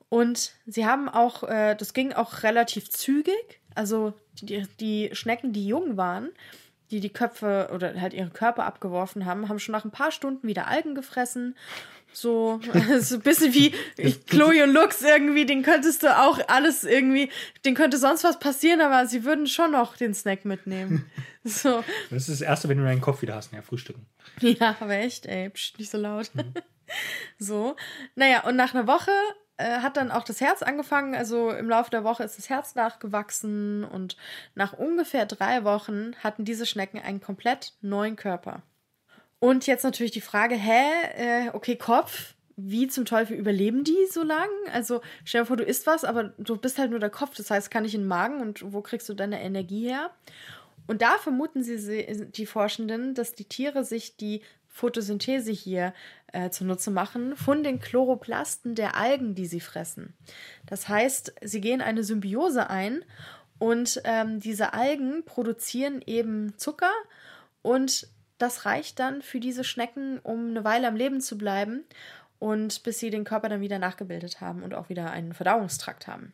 Und 0.08 0.54
sie 0.68 0.86
haben 0.86 1.10
auch, 1.10 1.42
äh, 1.46 1.74
das 1.74 1.96
ging 1.96 2.14
auch 2.14 2.44
relativ 2.44 2.92
zügig. 2.92 3.60
Also 3.74 4.14
die, 4.34 4.68
die 4.80 5.10
Schnecken, 5.14 5.52
die 5.52 5.66
jung 5.66 5.98
waren, 5.98 6.30
die 6.92 7.00
die 7.00 7.10
Köpfe 7.10 7.72
oder 7.74 8.00
halt 8.00 8.14
ihre 8.14 8.30
Körper 8.30 8.68
abgeworfen 8.68 9.26
haben, 9.26 9.50
haben 9.50 9.58
schon 9.58 9.74
nach 9.74 9.84
ein 9.84 9.90
paar 9.90 10.12
Stunden 10.12 10.48
wieder 10.48 10.68
Algen 10.68 10.94
gefressen. 10.94 11.56
So, 12.12 12.60
so 13.00 13.16
ein 13.16 13.22
bisschen 13.22 13.54
wie 13.54 13.74
Chloe 14.28 14.64
und 14.64 14.74
Lux 14.74 15.02
irgendwie, 15.02 15.46
den 15.46 15.64
könntest 15.64 16.04
du 16.04 16.18
auch 16.18 16.40
alles 16.48 16.84
irgendwie, 16.84 17.30
den 17.66 17.76
könnte 17.76 17.98
sonst 17.98 18.24
was 18.24 18.40
passieren, 18.40 18.82
aber 18.82 19.08
sie 19.08 19.24
würden 19.24 19.48
schon 19.48 19.72
noch 19.72 19.96
den 19.96 20.14
Snack 20.14 20.46
mitnehmen. 20.46 21.10
So. 21.46 21.86
Das 22.10 22.28
ist 22.28 22.42
das 22.42 22.42
Erste, 22.42 22.68
wenn 22.68 22.78
du 22.78 22.84
deinen 22.84 23.00
Kopf 23.00 23.22
wieder 23.22 23.36
hast, 23.36 23.54
ja, 23.54 23.62
frühstücken. 23.62 24.06
Ja, 24.42 24.76
aber 24.82 24.96
echt, 24.96 25.26
ey, 25.26 25.50
psch, 25.50 25.74
nicht 25.78 25.90
so 25.90 25.98
laut. 25.98 26.30
Mhm. 26.36 26.54
So, 27.38 27.76
naja, 28.16 28.44
und 28.46 28.58
nach 28.58 28.74
einer 28.74 28.88
Woche 28.88 29.12
äh, 29.60 29.80
hat 29.82 29.98
dann 29.98 30.10
auch 30.10 30.24
das 30.24 30.42
Herz 30.42 30.62
angefangen. 30.64 31.16
Also 31.16 31.52
im 31.52 31.70
Laufe 31.70 31.92
der 31.92 32.04
Woche 32.04 32.24
ist 32.24 32.38
das 32.38 32.50
Herz 32.50 32.76
nachgewachsen 32.76 33.84
und 33.84 34.18
nach 34.56 34.74
ungefähr 34.74 35.26
drei 35.26 35.64
Wochen 35.64 36.16
hatten 36.24 36.46
diese 36.46 36.66
Schnecken 36.66 37.00
einen 37.00 37.22
komplett 37.22 37.74
neuen 37.82 38.16
Körper. 38.16 38.64
Und 39.40 39.68
jetzt 39.68 39.84
natürlich 39.84 40.12
die 40.12 40.22
Frage, 40.22 40.56
hä, 40.56 40.84
äh, 41.16 41.50
okay, 41.54 41.76
Kopf, 41.76 42.36
wie 42.58 42.88
zum 42.88 43.06
Teufel 43.06 43.38
überleben 43.38 43.84
die 43.84 44.06
so 44.12 44.22
lang? 44.24 44.50
Also 44.74 45.02
stell 45.24 45.42
dir 45.42 45.46
vor, 45.46 45.58
du 45.58 45.64
isst 45.64 45.88
was, 45.88 46.04
aber 46.04 46.34
du 46.38 46.58
bist 46.58 46.78
halt 46.78 46.92
nur 46.92 47.00
der 47.00 47.10
Kopf, 47.10 47.36
das 47.36 47.50
heißt, 47.50 47.72
kann 47.72 47.86
ich 47.86 47.96
in 47.96 48.02
den 48.02 48.08
Magen 48.08 48.42
und 48.42 48.74
wo 48.74 48.82
kriegst 48.82 49.08
du 49.08 49.14
deine 49.14 49.42
Energie 49.42 49.88
her? 49.88 50.12
Und 50.88 51.02
da 51.02 51.18
vermuten 51.20 51.64
sie, 51.64 52.28
die 52.32 52.46
Forschenden, 52.46 53.14
dass 53.14 53.36
die 53.36 53.46
Tiere 53.46 53.84
sich 53.86 54.18
die 54.18 54.42
Photosynthese 54.68 55.52
hier 55.52 55.94
äh, 56.34 56.50
zunutze 56.50 56.92
machen 56.92 57.36
von 57.36 57.64
den 57.64 57.80
Chloroplasten 57.80 58.76
der 58.76 58.96
Algen, 58.96 59.36
die 59.36 59.46
sie 59.46 59.60
fressen. 59.60 60.14
Das 60.66 60.88
heißt, 60.88 61.34
sie 61.42 61.62
gehen 61.62 61.82
eine 61.82 62.04
Symbiose 62.04 62.70
ein 62.70 63.04
und 63.58 64.02
ähm, 64.04 64.40
diese 64.40 64.74
Algen 64.74 65.24
produzieren 65.26 66.02
eben 66.06 66.58
Zucker 66.58 66.92
und 67.62 68.08
das 68.40 68.66
reicht 68.66 69.00
dann 69.00 69.22
für 69.22 69.40
diese 69.40 69.64
Schnecken, 69.64 70.20
um 70.20 70.50
eine 70.50 70.64
Weile 70.64 70.88
am 70.88 70.96
Leben 70.96 71.22
zu 71.22 71.38
bleiben 71.38 71.86
und 72.40 72.84
bis 72.84 73.00
sie 73.00 73.10
den 73.10 73.24
Körper 73.24 73.50
dann 73.50 73.62
wieder 73.62 73.80
nachgebildet 73.80 74.42
haben 74.42 74.64
und 74.64 74.74
auch 74.74 74.90
wieder 74.90 75.12
einen 75.12 75.34
Verdauungstrakt 75.34 76.08
haben. 76.08 76.34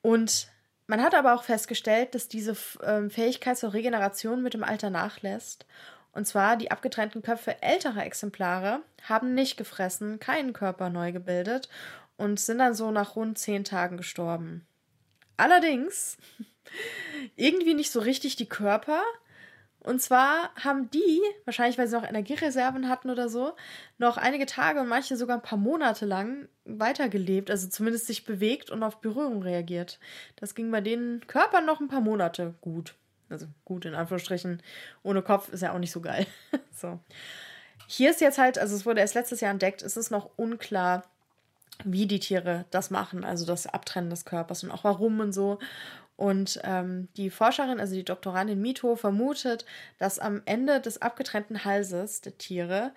Und 0.00 0.48
man 0.86 1.02
hat 1.02 1.14
aber 1.14 1.34
auch 1.34 1.44
festgestellt, 1.44 2.14
dass 2.14 2.28
diese 2.28 2.56
äh, 2.80 3.08
Fähigkeit 3.08 3.58
zur 3.58 3.72
Regeneration 3.72 4.42
mit 4.42 4.54
dem 4.54 4.64
Alter 4.64 4.90
nachlässt 4.90 5.66
und 6.14 6.26
zwar 6.26 6.56
die 6.56 6.70
abgetrennten 6.70 7.22
Köpfe 7.22 7.60
älterer 7.60 8.06
Exemplare 8.06 8.82
haben 9.02 9.34
nicht 9.34 9.56
gefressen, 9.56 10.20
keinen 10.20 10.52
Körper 10.52 10.88
neu 10.88 11.10
gebildet 11.10 11.68
und 12.16 12.38
sind 12.38 12.58
dann 12.58 12.74
so 12.74 12.92
nach 12.92 13.16
rund 13.16 13.36
zehn 13.36 13.64
Tagen 13.64 13.96
gestorben. 13.96 14.64
Allerdings 15.36 16.16
irgendwie 17.36 17.74
nicht 17.74 17.90
so 17.90 17.98
richtig 17.98 18.36
die 18.36 18.48
Körper. 18.48 19.02
Und 19.84 20.00
zwar 20.00 20.50
haben 20.56 20.90
die, 20.90 21.20
wahrscheinlich 21.44 21.76
weil 21.76 21.86
sie 21.86 21.94
noch 21.94 22.08
Energiereserven 22.08 22.88
hatten 22.88 23.10
oder 23.10 23.28
so, 23.28 23.52
noch 23.98 24.16
einige 24.16 24.46
Tage 24.46 24.80
und 24.80 24.88
manche 24.88 25.16
sogar 25.16 25.36
ein 25.36 25.42
paar 25.42 25.58
Monate 25.58 26.06
lang 26.06 26.48
weitergelebt, 26.64 27.50
also 27.50 27.68
zumindest 27.68 28.06
sich 28.06 28.24
bewegt 28.24 28.70
und 28.70 28.82
auf 28.82 29.02
Berührung 29.02 29.42
reagiert. 29.42 30.00
Das 30.36 30.54
ging 30.54 30.70
bei 30.70 30.80
den 30.80 31.20
Körpern 31.26 31.66
noch 31.66 31.80
ein 31.80 31.88
paar 31.88 32.00
Monate 32.00 32.54
gut. 32.62 32.94
Also 33.28 33.46
gut, 33.66 33.84
in 33.84 33.94
Anführungsstrichen. 33.94 34.62
Ohne 35.02 35.20
Kopf 35.20 35.50
ist 35.50 35.60
ja 35.60 35.72
auch 35.72 35.78
nicht 35.78 35.92
so 35.92 36.00
geil. 36.00 36.26
so. 36.72 36.98
Hier 37.86 38.10
ist 38.10 38.22
jetzt 38.22 38.38
halt, 38.38 38.58
also 38.58 38.74
es 38.74 38.86
wurde 38.86 39.00
erst 39.00 39.14
letztes 39.14 39.42
Jahr 39.42 39.50
entdeckt, 39.50 39.82
es 39.82 39.98
ist 39.98 40.10
noch 40.10 40.30
unklar, 40.36 41.04
wie 41.82 42.06
die 42.06 42.20
Tiere 42.20 42.64
das 42.70 42.90
machen, 42.90 43.24
also 43.24 43.44
das 43.44 43.66
Abtrennen 43.66 44.08
des 44.08 44.24
Körpers 44.24 44.62
und 44.62 44.70
auch 44.70 44.84
warum 44.84 45.20
und 45.20 45.32
so. 45.32 45.58
Und 46.16 46.60
ähm, 46.62 47.08
die 47.16 47.30
Forscherin, 47.30 47.80
also 47.80 47.94
die 47.94 48.04
Doktorandin 48.04 48.60
Mito, 48.60 48.94
vermutet, 48.96 49.64
dass 49.98 50.18
am 50.18 50.42
Ende 50.44 50.80
des 50.80 51.02
abgetrennten 51.02 51.64
Halses 51.64 52.20
der 52.20 52.38
Tiere 52.38 52.92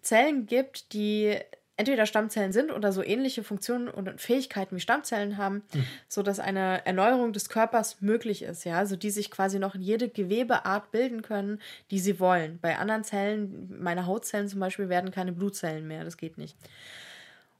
Zellen 0.00 0.46
gibt, 0.46 0.92
die 0.92 1.38
entweder 1.76 2.06
Stammzellen 2.06 2.52
sind 2.52 2.70
oder 2.70 2.92
so 2.92 3.02
ähnliche 3.02 3.42
Funktionen 3.42 3.88
und 3.88 4.20
Fähigkeiten 4.20 4.76
wie 4.76 4.80
Stammzellen 4.80 5.36
haben, 5.36 5.62
mhm. 5.72 5.84
so 6.06 6.22
dass 6.22 6.38
eine 6.38 6.84
Erneuerung 6.86 7.32
des 7.32 7.48
Körpers 7.48 8.00
möglich 8.00 8.42
ist, 8.42 8.64
ja, 8.64 8.78
also 8.78 8.94
die 8.94 9.10
sich 9.10 9.30
quasi 9.30 9.58
noch 9.58 9.74
in 9.74 9.80
jede 9.80 10.08
Gewebeart 10.08 10.90
bilden 10.92 11.22
können, 11.22 11.60
die 11.90 11.98
sie 11.98 12.20
wollen. 12.20 12.58
Bei 12.60 12.78
anderen 12.78 13.04
Zellen, 13.04 13.74
meine 13.80 14.06
Hautzellen 14.06 14.48
zum 14.48 14.60
Beispiel, 14.60 14.88
werden 14.88 15.10
keine 15.10 15.32
Blutzellen 15.32 15.88
mehr, 15.88 16.04
das 16.04 16.16
geht 16.16 16.38
nicht. 16.38 16.56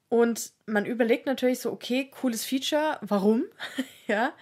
Und 0.08 0.52
man 0.66 0.84
überlegt 0.84 1.24
natürlich 1.24 1.60
so, 1.60 1.72
okay, 1.72 2.10
cooles 2.20 2.44
Feature, 2.44 2.98
warum? 3.00 3.44
ja. 4.06 4.34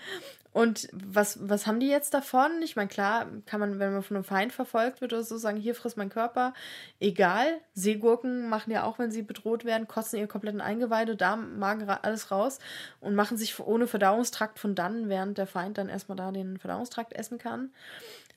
Und 0.53 0.89
was, 0.93 1.39
was 1.49 1.67
haben 1.67 1.79
die 1.79 1.89
jetzt 1.89 2.13
davon? 2.13 2.51
Ich 2.63 2.75
meine, 2.75 2.89
klar, 2.89 3.27
kann 3.47 3.61
man, 3.61 3.79
wenn 3.79 3.93
man 3.93 4.03
von 4.03 4.17
einem 4.17 4.25
Feind 4.25 4.53
verfolgt 4.53 5.01
wird 5.01 5.13
oder 5.13 5.23
so, 5.23 5.39
sagen, 5.39 5.59
hier 5.59 5.77
frisst 5.77 5.97
mein 5.97 6.09
Körper. 6.09 6.55
Egal. 6.99 7.61
Seegurken 7.75 8.49
machen 8.49 8.73
ja 8.73 8.83
auch, 8.83 8.99
wenn 8.99 9.13
sie 9.13 9.23
bedroht 9.23 9.65
werden, 9.65 9.87
kotzen 9.87 10.19
ihr 10.19 10.27
kompletten 10.27 10.61
Eingeweide, 10.61 11.15
Darm, 11.15 11.59
Magen, 11.59 11.89
alles 11.89 12.33
raus 12.33 12.59
und 12.99 13.15
machen 13.15 13.37
sich 13.37 13.61
ohne 13.61 13.87
Verdauungstrakt 13.87 14.59
von 14.59 14.75
dann, 14.75 15.09
während 15.09 15.39
der 15.39 15.47
Feind 15.47 15.79
dann 15.79 15.89
erstmal 15.89 16.17
da 16.17 16.33
den 16.33 16.59
Verdauungstrakt 16.59 17.13
essen 17.13 17.39
kann. 17.39 17.71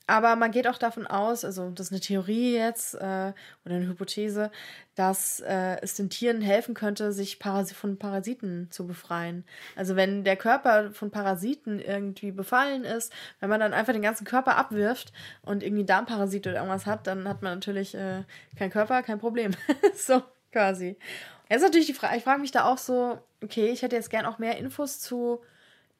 Aber 0.06 0.36
man 0.36 0.50
geht 0.50 0.68
auch 0.68 0.76
davon 0.76 1.06
aus, 1.06 1.46
also 1.46 1.70
das 1.70 1.86
ist 1.86 1.92
eine 1.92 2.00
Theorie 2.00 2.54
jetzt 2.54 2.94
äh, 2.94 3.32
oder 3.64 3.74
eine 3.76 3.88
Hypothese, 3.88 4.50
dass 4.94 5.40
äh, 5.40 5.80
es 5.80 5.94
den 5.94 6.10
Tieren 6.10 6.42
helfen 6.42 6.74
könnte, 6.74 7.12
sich 7.12 7.38
Paras 7.38 7.72
von 7.72 7.98
Parasiten 7.98 8.70
zu 8.70 8.86
befreien. 8.86 9.44
Also 9.76 9.96
wenn 9.96 10.22
der 10.22 10.36
Körper 10.36 10.90
von 10.92 11.10
Parasiten 11.10 11.80
irgendwie 11.80 12.32
befallen 12.32 12.84
ist, 12.84 13.14
wenn 13.40 13.48
man 13.48 13.60
dann 13.60 13.72
einfach 13.72 13.94
den 13.94 14.02
ganzen 14.02 14.26
Körper 14.26 14.56
abwirft 14.56 15.12
und 15.40 15.62
irgendwie 15.62 15.86
Darmparazit 15.86 16.46
oder 16.46 16.56
irgendwas 16.56 16.84
hat, 16.84 17.06
dann 17.06 17.26
hat 17.26 17.40
man 17.40 17.54
natürlich 17.54 17.94
äh, 17.94 18.24
keinen 18.58 18.70
Körper, 18.70 19.02
kein 19.02 19.18
Problem. 19.18 19.52
so 19.94 20.22
quasi. 20.52 20.98
Jetzt 21.48 21.62
natürlich 21.62 21.86
die 21.86 21.94
Frage, 21.94 22.18
ich 22.18 22.24
frage 22.24 22.40
mich 22.42 22.52
da 22.52 22.64
auch 22.64 22.78
so, 22.78 23.18
okay, 23.42 23.68
ich 23.68 23.80
hätte 23.82 23.96
jetzt 23.96 24.10
gern 24.10 24.26
auch 24.26 24.38
mehr 24.38 24.58
Infos 24.58 25.00
zu 25.00 25.40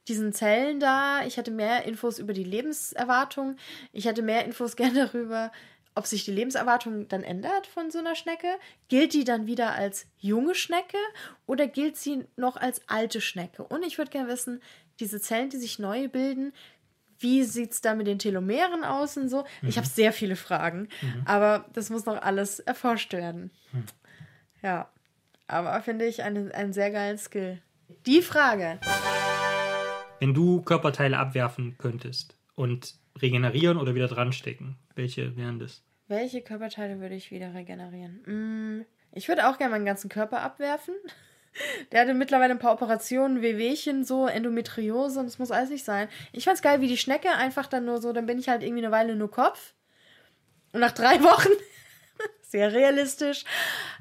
diesen 0.09 0.33
Zellen 0.33 0.81
da. 0.81 1.25
Ich 1.25 1.39
hatte 1.39 1.51
mehr 1.51 1.85
Infos 1.85 2.19
über 2.19 2.33
die 2.33 2.45
Lebenserwartung. 2.45 3.57
Ich 3.93 4.07
hatte 4.07 4.23
mehr 4.23 4.45
Infos 4.45 4.77
gerne 4.77 5.07
darüber, 5.07 5.53
ob 5.95 6.07
sich 6.07 6.25
die 6.25 6.33
Lebenserwartung 6.33 7.09
dann 7.09 7.23
ändert 7.23 7.67
von 7.67 7.91
so 7.91 7.99
einer 7.99 8.15
Schnecke. 8.15 8.49
Gilt 8.89 9.15
die 9.15 9.25
dann 9.25 9.47
wieder 9.47 9.73
als 9.73 10.07
junge 10.19 10.55
Schnecke 10.55 10.99
oder 11.47 11.67
gilt 11.67 11.97
sie 11.97 12.27
noch 12.37 12.57
als 12.57 12.83
alte 12.89 13.21
Schnecke? 13.21 13.65
Und 13.65 13.85
ich 13.85 13.99
würde 13.99 14.11
gerne 14.11 14.29
wissen, 14.29 14.61
diese 15.01 15.21
Zellen, 15.21 15.51
die 15.51 15.57
sich 15.57 15.79
neu 15.79 16.09
bilden, 16.09 16.53
wie 17.19 17.45
sieht 17.45 17.73
es 17.73 17.81
da 17.81 17.95
mit 17.95 18.07
den 18.07 18.19
Telomeren 18.19 18.85
aus 18.85 19.17
und 19.17 19.29
so? 19.29 19.45
Mhm. 19.63 19.69
Ich 19.69 19.77
habe 19.77 19.87
sehr 19.87 20.13
viele 20.13 20.37
Fragen, 20.37 20.89
mhm. 21.01 21.23
aber 21.25 21.65
das 21.73 21.91
muss 21.91 22.07
noch 22.07 22.21
alles 22.21 22.61
erforscht 22.61 23.13
werden. 23.13 23.51
Mhm. 23.73 23.85
Ja, 24.63 24.91
aber 25.47 25.81
finde 25.83 26.07
ich 26.07 26.23
einen, 26.23 26.53
einen 26.53 26.73
sehr 26.73 26.91
geilen 26.91 27.19
Skill. 27.19 27.63
Die 28.07 28.23
Frage. 28.23 28.81
Wenn 30.25 30.33
du 30.33 30.63
Körperteile 30.63 31.19
abwerfen 31.19 31.77
könntest 31.77 32.39
und 32.55 32.95
regenerieren 33.21 33.77
oder 33.77 33.95
wieder 33.95 34.09
dran 34.09 34.33
stecken, 34.33 34.79
welche 34.95 35.37
wären 35.37 35.59
das? 35.59 35.83
Welche 36.09 36.41
Körperteile 36.41 36.99
würde 36.99 37.15
ich 37.15 37.31
wieder 37.31 37.53
regenerieren? 37.53 38.23
Mm, 38.25 38.87
ich 39.13 39.29
würde 39.29 39.47
auch 39.47 39.59
gerne 39.59 39.73
meinen 39.73 39.85
ganzen 39.85 40.09
Körper 40.09 40.41
abwerfen. 40.41 40.95
Der 41.93 42.01
hatte 42.01 42.15
mittlerweile 42.15 42.55
ein 42.55 42.59
paar 42.59 42.73
Operationen, 42.73 43.43
Wehwehchen, 43.43 44.03
so 44.03 44.27
Endometriose 44.27 45.21
und 45.21 45.27
das 45.27 45.39
muss 45.39 45.51
alles 45.51 45.69
nicht 45.69 45.85
sein. 45.85 46.09
Ich 46.33 46.45
fand's 46.45 46.63
geil, 46.63 46.81
wie 46.81 46.89
die 46.89 46.97
Schnecke, 46.97 47.29
einfach 47.33 47.67
dann 47.67 47.85
nur 47.85 48.01
so, 48.01 48.15
dann 48.15 48.25
bin 48.25 48.39
ich 48.39 48.49
halt 48.49 48.63
irgendwie 48.63 48.83
eine 48.83 48.93
Weile 48.93 49.17
nur 49.17 49.31
Kopf. 49.31 49.75
Und 50.73 50.81
nach 50.81 50.93
drei 50.93 51.21
Wochen, 51.23 51.53
sehr 52.41 52.73
realistisch, 52.73 53.45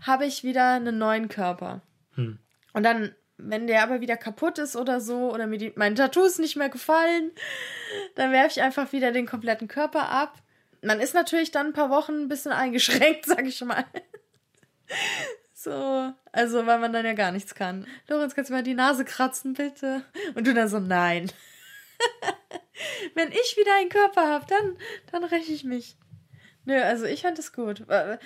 habe 0.03 0.25
ich 0.25 0.45
wieder 0.45 0.75
einen 0.75 0.97
neuen 0.97 1.27
Körper. 1.27 1.81
Hm. 2.15 2.39
Und 2.71 2.83
dann 2.83 3.13
wenn 3.37 3.67
der 3.67 3.83
aber 3.83 4.01
wieder 4.01 4.17
kaputt 4.17 4.59
ist 4.59 4.75
oder 4.75 5.01
so, 5.01 5.33
oder 5.33 5.47
mir 5.47 5.57
die, 5.57 5.73
meine 5.75 5.95
Tattoos 5.95 6.39
nicht 6.39 6.55
mehr 6.55 6.69
gefallen, 6.69 7.31
dann 8.15 8.31
werfe 8.31 8.51
ich 8.51 8.61
einfach 8.61 8.91
wieder 8.91 9.11
den 9.11 9.25
kompletten 9.25 9.67
Körper 9.67 10.09
ab. 10.09 10.41
Man 10.81 10.99
ist 10.99 11.13
natürlich 11.13 11.51
dann 11.51 11.67
ein 11.67 11.73
paar 11.73 11.89
Wochen 11.89 12.23
ein 12.23 12.27
bisschen 12.27 12.51
eingeschränkt, 12.51 13.25
sag 13.25 13.45
ich 13.45 13.61
mal. 13.61 13.85
So, 15.53 16.13
also 16.31 16.65
weil 16.65 16.79
man 16.79 16.93
dann 16.93 17.05
ja 17.05 17.13
gar 17.13 17.31
nichts 17.31 17.55
kann. 17.55 17.87
Lorenz, 18.07 18.35
kannst 18.35 18.49
du 18.49 18.53
mal 18.53 18.63
die 18.63 18.73
Nase 18.73 19.05
kratzen, 19.05 19.53
bitte? 19.53 20.03
Und 20.35 20.45
du 20.45 20.53
dann 20.53 20.67
so, 20.67 20.79
nein. 20.79 21.31
Wenn 23.15 23.31
ich 23.31 23.55
wieder 23.57 23.73
einen 23.79 23.89
Körper 23.89 24.27
habe, 24.27 24.45
dann, 24.47 24.77
dann 25.11 25.23
räche 25.23 25.53
ich 25.53 25.63
mich. 25.63 25.97
Nö, 26.65 26.79
also 26.81 27.05
ich 27.05 27.21
fand 27.21 27.39
es 27.39 27.53
gut. 27.53 27.83
Aber 27.89 28.19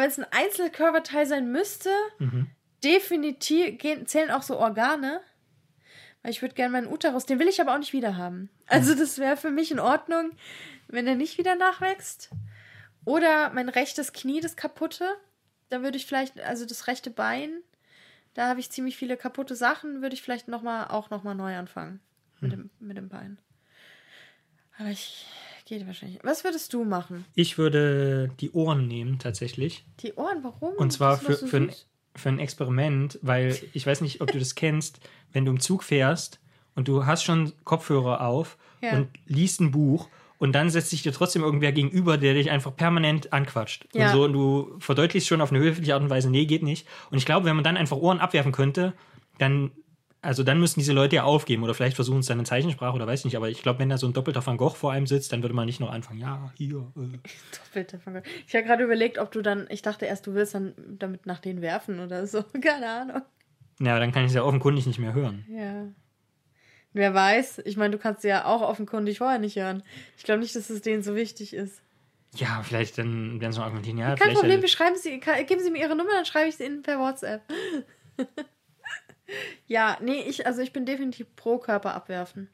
wenn 0.00 0.08
es 0.08 0.18
ein 0.18 0.26
Einzelkörperteil 0.30 1.26
sein 1.26 1.50
müsste, 1.50 1.90
mhm 2.18 2.50
definitiv 2.84 3.78
gehen, 3.78 4.06
zählen 4.06 4.30
auch 4.30 4.42
so 4.42 4.58
Organe. 4.58 5.20
Weil 6.22 6.32
ich 6.32 6.42
würde 6.42 6.54
gerne 6.54 6.72
meinen 6.72 6.92
Uterus, 6.92 7.26
den 7.26 7.38
will 7.38 7.48
ich 7.48 7.60
aber 7.60 7.74
auch 7.74 7.78
nicht 7.78 7.92
wieder 7.92 8.16
haben. 8.16 8.50
Also 8.66 8.94
das 8.94 9.18
wäre 9.18 9.36
für 9.36 9.50
mich 9.50 9.70
in 9.70 9.78
Ordnung, 9.80 10.32
wenn 10.88 11.06
er 11.06 11.14
nicht 11.14 11.38
wieder 11.38 11.54
nachwächst. 11.54 12.30
Oder 13.04 13.50
mein 13.50 13.68
rechtes 13.68 14.12
Knie, 14.12 14.40
das 14.40 14.56
kaputte. 14.56 15.06
Da 15.68 15.82
würde 15.82 15.96
ich 15.96 16.06
vielleicht, 16.06 16.40
also 16.40 16.66
das 16.66 16.86
rechte 16.86 17.10
Bein, 17.10 17.62
da 18.34 18.48
habe 18.48 18.60
ich 18.60 18.70
ziemlich 18.70 18.96
viele 18.96 19.16
kaputte 19.16 19.54
Sachen, 19.54 20.02
würde 20.02 20.14
ich 20.14 20.22
vielleicht 20.22 20.48
noch 20.48 20.62
mal, 20.62 20.88
auch 20.88 21.10
nochmal 21.10 21.34
neu 21.34 21.56
anfangen. 21.56 22.00
Mit, 22.40 22.52
hm. 22.52 22.70
dem, 22.78 22.86
mit 22.86 22.96
dem 22.96 23.08
Bein. 23.08 23.38
Aber 24.78 24.90
ich 24.90 25.26
geht 25.68 25.86
wahrscheinlich. 25.86 26.18
Was 26.22 26.44
würdest 26.44 26.72
du 26.72 26.84
machen? 26.84 27.24
Ich 27.34 27.58
würde 27.58 28.30
die 28.40 28.50
Ohren 28.52 28.88
nehmen, 28.88 29.18
tatsächlich. 29.18 29.84
Die 30.00 30.14
Ohren, 30.14 30.42
warum? 30.42 30.74
Und 30.74 30.92
zwar 30.92 31.18
für, 31.18 31.34
so 31.34 31.46
für, 31.46 31.58
ein, 31.58 31.72
für 32.18 32.28
ein 32.28 32.38
Experiment, 32.38 33.18
weil 33.22 33.58
ich 33.72 33.86
weiß 33.86 34.00
nicht, 34.00 34.20
ob 34.20 34.30
du 34.30 34.38
das 34.38 34.54
kennst, 34.54 35.00
wenn 35.32 35.44
du 35.44 35.52
im 35.52 35.60
Zug 35.60 35.82
fährst 35.82 36.40
und 36.74 36.88
du 36.88 37.06
hast 37.06 37.24
schon 37.24 37.52
Kopfhörer 37.64 38.20
auf 38.20 38.56
ja. 38.80 38.92
und 38.92 39.08
liest 39.26 39.60
ein 39.60 39.70
Buch 39.70 40.08
und 40.38 40.52
dann 40.52 40.70
setzt 40.70 40.90
sich 40.90 41.02
dir 41.02 41.12
trotzdem 41.12 41.42
irgendwer 41.42 41.72
gegenüber, 41.72 42.16
der 42.16 42.34
dich 42.34 42.50
einfach 42.50 42.74
permanent 42.74 43.32
anquatscht. 43.32 43.86
Ja. 43.92 44.06
Und 44.06 44.12
so, 44.12 44.24
und 44.24 44.32
du 44.32 44.76
verdeutlichst 44.78 45.28
schon 45.28 45.40
auf 45.40 45.50
eine 45.50 45.58
höfliche 45.58 45.94
Art 45.94 46.02
und 46.02 46.10
Weise, 46.10 46.30
nee, 46.30 46.46
geht 46.46 46.62
nicht. 46.62 46.86
Und 47.10 47.18
ich 47.18 47.26
glaube, 47.26 47.46
wenn 47.46 47.56
man 47.56 47.64
dann 47.64 47.76
einfach 47.76 47.96
Ohren 47.96 48.20
abwerfen 48.20 48.52
könnte, 48.52 48.94
dann 49.38 49.72
also 50.20 50.42
dann 50.42 50.58
müssen 50.58 50.80
diese 50.80 50.92
Leute 50.92 51.16
ja 51.16 51.22
aufgeben 51.22 51.62
oder 51.62 51.74
vielleicht 51.74 51.94
versuchen 51.94 52.20
es 52.20 52.26
dann 52.26 52.38
in 52.38 52.44
Zeichensprache 52.44 52.94
oder 52.94 53.06
weiß 53.06 53.24
nicht, 53.24 53.36
aber 53.36 53.48
ich 53.48 53.62
glaube, 53.62 53.78
wenn 53.78 53.88
da 53.88 53.98
so 53.98 54.06
ein 54.06 54.12
doppelter 54.12 54.44
Van 54.44 54.56
Gogh 54.56 54.74
vor 54.74 54.92
einem 54.92 55.06
sitzt, 55.06 55.32
dann 55.32 55.42
würde 55.42 55.54
man 55.54 55.66
nicht 55.66 55.78
noch 55.78 55.90
anfangen, 55.90 56.20
ja, 56.20 56.52
hier. 56.56 56.92
Äh. 56.96 57.18
Doppelter 57.64 58.00
Van 58.04 58.14
Gogh. 58.14 58.26
Ich 58.46 58.54
habe 58.54 58.64
gerade 58.64 58.84
überlegt, 58.84 59.18
ob 59.18 59.30
du 59.30 59.42
dann, 59.42 59.66
ich 59.70 59.82
dachte 59.82 60.06
erst, 60.06 60.26
du 60.26 60.34
willst 60.34 60.54
dann 60.54 60.74
damit 60.98 61.26
nach 61.26 61.38
denen 61.38 61.62
werfen 61.62 62.00
oder 62.00 62.26
so, 62.26 62.42
keine 62.60 62.88
Ahnung. 62.88 63.22
Ja, 63.80 63.98
dann 64.00 64.10
kann 64.10 64.24
ich 64.24 64.30
es 64.30 64.34
ja 64.34 64.42
offenkundig 64.42 64.86
nicht 64.86 64.98
mehr 64.98 65.14
hören. 65.14 65.44
Ja. 65.48 65.86
Wer 66.94 67.14
weiß, 67.14 67.62
ich 67.64 67.76
meine, 67.76 67.92
du 67.92 67.98
kannst 67.98 68.22
sie 68.22 68.28
ja 68.28 68.44
auch 68.44 68.62
offenkundig 68.62 69.18
vorher 69.18 69.38
nicht 69.38 69.56
hören. 69.56 69.84
Ich 70.16 70.24
glaube 70.24 70.40
nicht, 70.40 70.56
dass 70.56 70.68
es 70.68 70.82
denen 70.82 71.02
so 71.02 71.14
wichtig 71.14 71.54
ist. 71.54 71.80
Ja, 72.34 72.62
vielleicht 72.64 72.98
dann 72.98 73.40
werden 73.40 73.52
sie 73.52 73.58
noch 73.58 73.66
argumentieren, 73.66 73.98
ja. 73.98 74.16
Kein 74.16 74.34
Problem, 74.34 74.60
halt 74.60 74.70
schreiben 74.70 74.96
sie, 74.96 75.20
geben 75.20 75.62
Sie 75.62 75.70
mir 75.70 75.78
Ihre 75.78 75.96
Nummer, 75.96 76.10
dann 76.10 76.26
schreibe 76.26 76.48
ich 76.48 76.56
sie 76.56 76.64
Ihnen 76.64 76.82
per 76.82 76.98
WhatsApp. 76.98 77.42
ja, 79.66 79.98
nee, 80.00 80.22
ich, 80.22 80.46
also 80.46 80.60
ich 80.60 80.72
bin 80.72 80.86
definitiv 80.86 81.26
pro 81.36 81.58
Körper 81.58 81.94
abwerfen. 81.94 82.48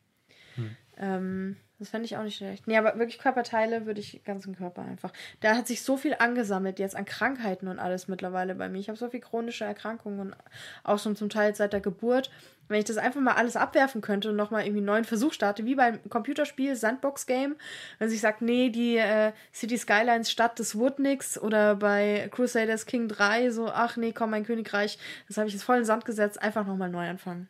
Hm. 0.56 0.76
Ähm, 0.96 1.56
das 1.78 1.88
fände 1.88 2.06
ich 2.06 2.16
auch 2.16 2.22
nicht 2.22 2.36
schlecht. 2.36 2.68
Nee, 2.68 2.78
aber 2.78 2.98
wirklich 2.98 3.18
Körperteile 3.18 3.84
würde 3.84 4.00
ich 4.00 4.22
ganzen 4.24 4.54
Körper 4.54 4.82
einfach. 4.82 5.12
Da 5.40 5.56
hat 5.56 5.66
sich 5.66 5.82
so 5.82 5.96
viel 5.96 6.14
angesammelt 6.18 6.78
jetzt 6.78 6.94
an 6.94 7.04
Krankheiten 7.04 7.66
und 7.66 7.80
alles 7.80 8.06
mittlerweile 8.06 8.54
bei 8.54 8.68
mir. 8.68 8.78
Ich 8.78 8.88
habe 8.88 8.98
so 8.98 9.10
viel 9.10 9.20
chronische 9.20 9.64
Erkrankungen, 9.64 10.36
auch 10.84 10.98
schon 11.00 11.16
zum 11.16 11.28
Teil 11.28 11.54
seit 11.54 11.72
der 11.72 11.80
Geburt. 11.80 12.30
Wenn 12.68 12.78
ich 12.78 12.84
das 12.84 12.96
einfach 12.96 13.20
mal 13.20 13.34
alles 13.34 13.56
abwerfen 13.56 14.00
könnte 14.00 14.30
und 14.30 14.36
nochmal 14.36 14.62
irgendwie 14.62 14.78
einen 14.78 14.86
neuen 14.86 15.04
Versuch 15.04 15.32
starte, 15.32 15.66
wie 15.66 15.74
beim 15.74 15.98
Computerspiel 16.08 16.76
Sandbox-Game, 16.76 17.56
wenn 17.98 18.08
sich 18.08 18.20
sagt, 18.20 18.40
nee, 18.40 18.70
die 18.70 18.96
äh, 18.96 19.32
City 19.52 19.76
Skylines 19.76 20.30
Stadt, 20.30 20.58
das 20.58 20.76
wurde 20.76 20.94
oder 21.42 21.74
bei 21.74 22.28
Crusaders 22.30 22.86
King 22.86 23.08
3 23.08 23.50
so, 23.50 23.66
ach 23.66 23.96
nee, 23.96 24.12
komm, 24.12 24.30
mein 24.30 24.46
Königreich, 24.46 24.98
das 25.28 25.36
habe 25.36 25.48
ich 25.48 25.54
jetzt 25.54 25.64
voll 25.64 25.76
in 25.76 25.82
den 25.82 25.86
Sand 25.86 26.04
gesetzt, 26.04 26.40
einfach 26.40 26.64
nochmal 26.66 26.88
neu 26.88 27.06
anfangen. 27.06 27.48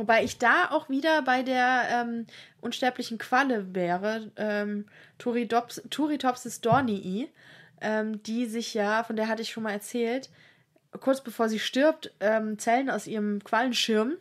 Wobei 0.00 0.24
ich 0.24 0.38
da 0.38 0.70
auch 0.70 0.88
wieder 0.88 1.20
bei 1.20 1.42
der 1.42 1.82
ähm, 1.90 2.26
unsterblichen 2.62 3.18
Qualle 3.18 3.74
wäre, 3.74 4.32
ähm, 4.36 4.86
Turitops, 5.18 5.82
Turitopsis 5.90 6.62
dornii, 6.62 7.30
ähm, 7.82 8.22
die 8.22 8.46
sich 8.46 8.72
ja, 8.72 9.04
von 9.04 9.16
der 9.16 9.28
hatte 9.28 9.42
ich 9.42 9.50
schon 9.50 9.62
mal 9.62 9.72
erzählt, 9.72 10.30
kurz 11.00 11.20
bevor 11.20 11.50
sie 11.50 11.58
stirbt, 11.58 12.14
ähm, 12.20 12.58
Zellen 12.58 12.88
aus 12.88 13.06
ihrem 13.06 13.44
Quallenschirm 13.44 14.16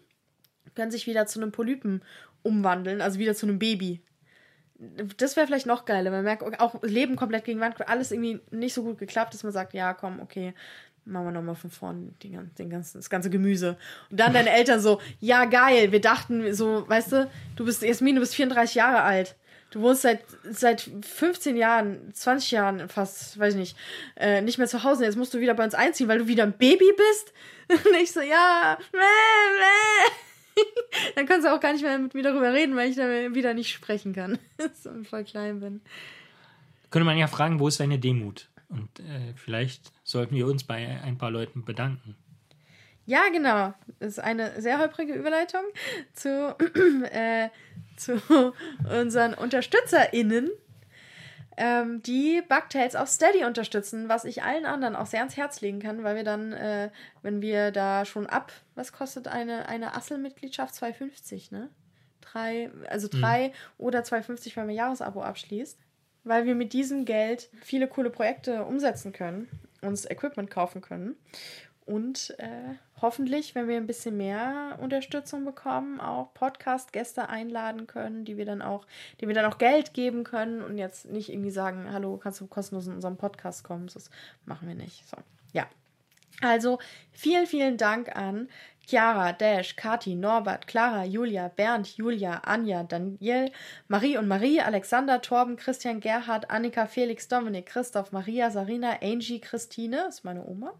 können 0.76 0.92
sich 0.92 1.08
wieder 1.08 1.28
zu 1.28 1.40
einem 1.40 1.54
Polypen 1.54 2.04
umwandeln, 2.44 3.02
also 3.02 3.18
wieder 3.18 3.34
zu 3.34 3.46
einem 3.46 3.58
Baby. 3.58 4.02
Das 5.16 5.38
wäre 5.38 5.48
vielleicht 5.48 5.66
noch 5.66 5.86
geiler. 5.86 6.12
Man 6.12 6.26
merkt 6.26 6.44
auch 6.60 6.84
Leben 6.84 7.16
komplett 7.16 7.46
gegen 7.46 7.62
Wand, 7.62 7.88
alles 7.88 8.12
irgendwie 8.12 8.42
nicht 8.52 8.74
so 8.74 8.84
gut 8.84 8.98
geklappt, 8.98 9.34
dass 9.34 9.44
man 9.44 9.54
sagt, 9.54 9.74
ja, 9.74 9.94
komm, 9.94 10.20
okay, 10.20 10.54
machen 11.10 11.26
wir 11.26 11.32
nochmal 11.32 11.56
von 11.56 11.70
vorne 11.70 12.12
den, 12.24 12.52
den 12.58 12.70
ganzen, 12.70 12.98
das 12.98 13.10
ganze 13.10 13.30
Gemüse. 13.30 13.78
Und 14.10 14.20
dann 14.20 14.34
deine 14.34 14.52
Eltern 14.52 14.80
so, 14.80 15.02
ja 15.20 15.46
geil, 15.46 15.92
wir 15.92 16.02
dachten 16.02 16.54
so, 16.54 16.88
weißt 16.88 17.12
du, 17.12 17.30
du 17.56 17.66
bist, 17.66 17.82
Jasmin, 17.82 18.16
du 18.16 18.22
bist 18.22 18.36
34 18.36 18.76
Jahre 18.76 19.02
alt. 19.02 19.36
Du 19.72 19.82
wohnst 19.82 20.02
seit, 20.02 20.22
seit 20.50 20.90
15 21.02 21.56
Jahren, 21.56 22.12
20 22.14 22.52
Jahren 22.52 22.90
fast, 22.90 23.38
weiß 23.38 23.54
ich 23.54 23.60
nicht, 23.60 23.78
äh, 24.16 24.42
nicht 24.42 24.58
mehr 24.58 24.68
zu 24.68 24.84
Hause. 24.84 25.06
Jetzt 25.06 25.16
musst 25.16 25.34
du 25.34 25.40
wieder 25.40 25.54
bei 25.54 25.64
uns 25.64 25.76
einziehen, 25.76 26.08
weil 26.08 26.20
du 26.20 26.28
wieder 26.28 26.44
ein 26.44 26.54
Baby 26.54 26.92
bist. 26.98 27.34
Und 27.86 27.96
ich 28.02 28.12
so, 28.12 28.22
ja, 28.22 28.78
meh, 28.92 29.00
meh. 29.00 30.12
dann 31.16 31.28
kannst 31.28 31.46
du 31.46 31.54
auch 31.54 31.60
gar 31.60 31.74
nicht 31.74 31.84
mehr 31.84 32.00
mit 32.00 32.14
mir 32.14 32.24
darüber 32.24 32.52
reden, 32.52 32.76
weil 32.76 32.90
ich 32.90 32.96
dann 32.96 33.36
wieder 33.36 33.54
nicht 33.54 33.72
sprechen 33.72 34.14
kann. 34.14 34.40
so 34.74 34.90
voll 35.04 35.24
klein 35.24 35.60
bin. 35.60 35.82
Könnte 36.90 37.06
man 37.06 37.18
ja 37.18 37.28
fragen, 37.28 37.60
wo 37.60 37.68
ist 37.68 37.80
deine 37.80 38.00
Demut? 38.00 38.49
Und 38.70 39.00
äh, 39.00 39.34
vielleicht 39.36 39.92
sollten 40.04 40.36
wir 40.36 40.48
uns 40.48 40.64
bei 40.64 41.02
ein 41.04 41.18
paar 41.18 41.32
Leuten 41.32 41.66
bedanken. 41.66 42.16
Ja, 43.06 43.24
genau. 43.32 43.74
Das 44.00 44.10
ist 44.10 44.20
eine 44.20 44.62
sehr 44.62 44.78
holprige 44.78 45.14
Überleitung 45.14 45.64
zu, 46.14 46.56
äh, 47.12 47.50
zu 47.98 48.22
unseren 48.88 49.34
UnterstützerInnen, 49.34 50.52
ähm, 51.58 52.04
die 52.04 52.44
Bugtails 52.48 52.96
auf 52.96 53.10
Steady 53.10 53.46
unterstützen, 53.46 54.08
was 54.08 54.26
ich 54.26 54.44
allen 54.44 54.68
anderen 54.68 54.96
auch 54.96 55.08
sehr 55.08 55.22
ans 55.22 55.36
Herz 55.36 55.60
legen 55.62 55.80
kann, 55.80 56.04
weil 56.04 56.18
wir 56.18 56.24
dann, 56.24 56.54
äh, 56.54 56.92
wenn 57.24 57.42
wir 57.42 57.72
da 57.72 58.06
schon 58.06 58.28
ab, 58.28 58.52
was 58.76 58.94
kostet 58.94 59.28
eine, 59.28 59.68
eine 59.68 59.96
Assel-Mitgliedschaft? 59.96 60.76
2,50, 60.76 61.52
ne? 61.52 61.70
Drei, 62.22 62.70
also 62.90 63.08
drei 63.08 63.48
mhm. 63.48 63.54
oder 63.80 64.02
2,50, 64.02 64.56
wenn 64.56 64.68
man 64.68 64.76
Jahresabo 64.76 65.24
abschließt 65.24 65.80
weil 66.24 66.46
wir 66.46 66.56
mit 66.56 66.74
diesem 66.74 67.06
Geld 67.06 67.50
viele 67.62 67.88
coole 67.88 68.10
Projekte 68.10 68.64
umsetzen 68.64 69.14
können, 69.14 69.50
uns 69.82 70.06
Equipment 70.06 70.50
kaufen 70.50 70.82
können 70.82 71.16
und 71.90 72.36
äh, 72.38 72.76
hoffentlich, 73.02 73.56
wenn 73.56 73.68
wir 73.68 73.78
ein 73.78 73.88
bisschen 73.88 74.16
mehr 74.16 74.78
Unterstützung 74.80 75.44
bekommen, 75.44 76.00
auch 76.00 76.32
Podcast-Gäste 76.36 77.30
einladen 77.30 77.88
können, 77.88 78.26
die 78.26 78.38
wir 78.38 78.46
dann 78.46 78.62
auch, 78.62 78.86
die 79.20 79.28
wir 79.28 79.34
dann 79.34 79.52
auch 79.52 79.58
Geld 79.58 79.96
geben 79.96 80.24
können 80.24 80.62
und 80.62 80.78
jetzt 80.78 81.10
nicht 81.10 81.30
irgendwie 81.30 81.50
sagen, 81.50 81.92
hallo, 81.92 82.18
kannst 82.18 82.42
du 82.42 82.46
kostenlos 82.46 82.86
in 82.86 82.94
unserem 82.94 83.18
Podcast 83.18 83.64
kommen? 83.64 83.90
Das 83.92 84.12
machen 84.46 84.68
wir 84.68 84.76
nicht. 84.76 85.10
So, 85.10 85.18
ja. 85.52 85.66
Also 86.42 86.78
vielen, 87.12 87.48
vielen 87.48 87.78
Dank 87.78 88.16
an 88.16 88.50
Chiara, 88.90 89.36
Dash, 89.38 89.76
Kati, 89.76 90.16
Norbert, 90.16 90.66
Clara, 90.66 91.06
Julia, 91.06 91.52
Bernd, 91.56 91.96
Julia, 91.96 92.42
Anja, 92.44 92.84
Daniel, 92.84 93.52
Marie 93.88 94.18
und 94.18 94.28
Marie, 94.28 94.60
Alexander, 94.60 95.22
Torben, 95.22 95.58
Christian, 95.58 96.00
Gerhard, 96.00 96.50
Annika, 96.50 96.88
Felix, 96.88 97.28
Dominik, 97.28 97.68
Christoph, 97.68 98.12
Maria, 98.12 98.50
Sarina, 98.50 98.98
Angie, 99.00 99.40
Christine, 99.40 100.08
ist 100.10 100.26
meine 100.26 100.44
Oma, 100.44 100.74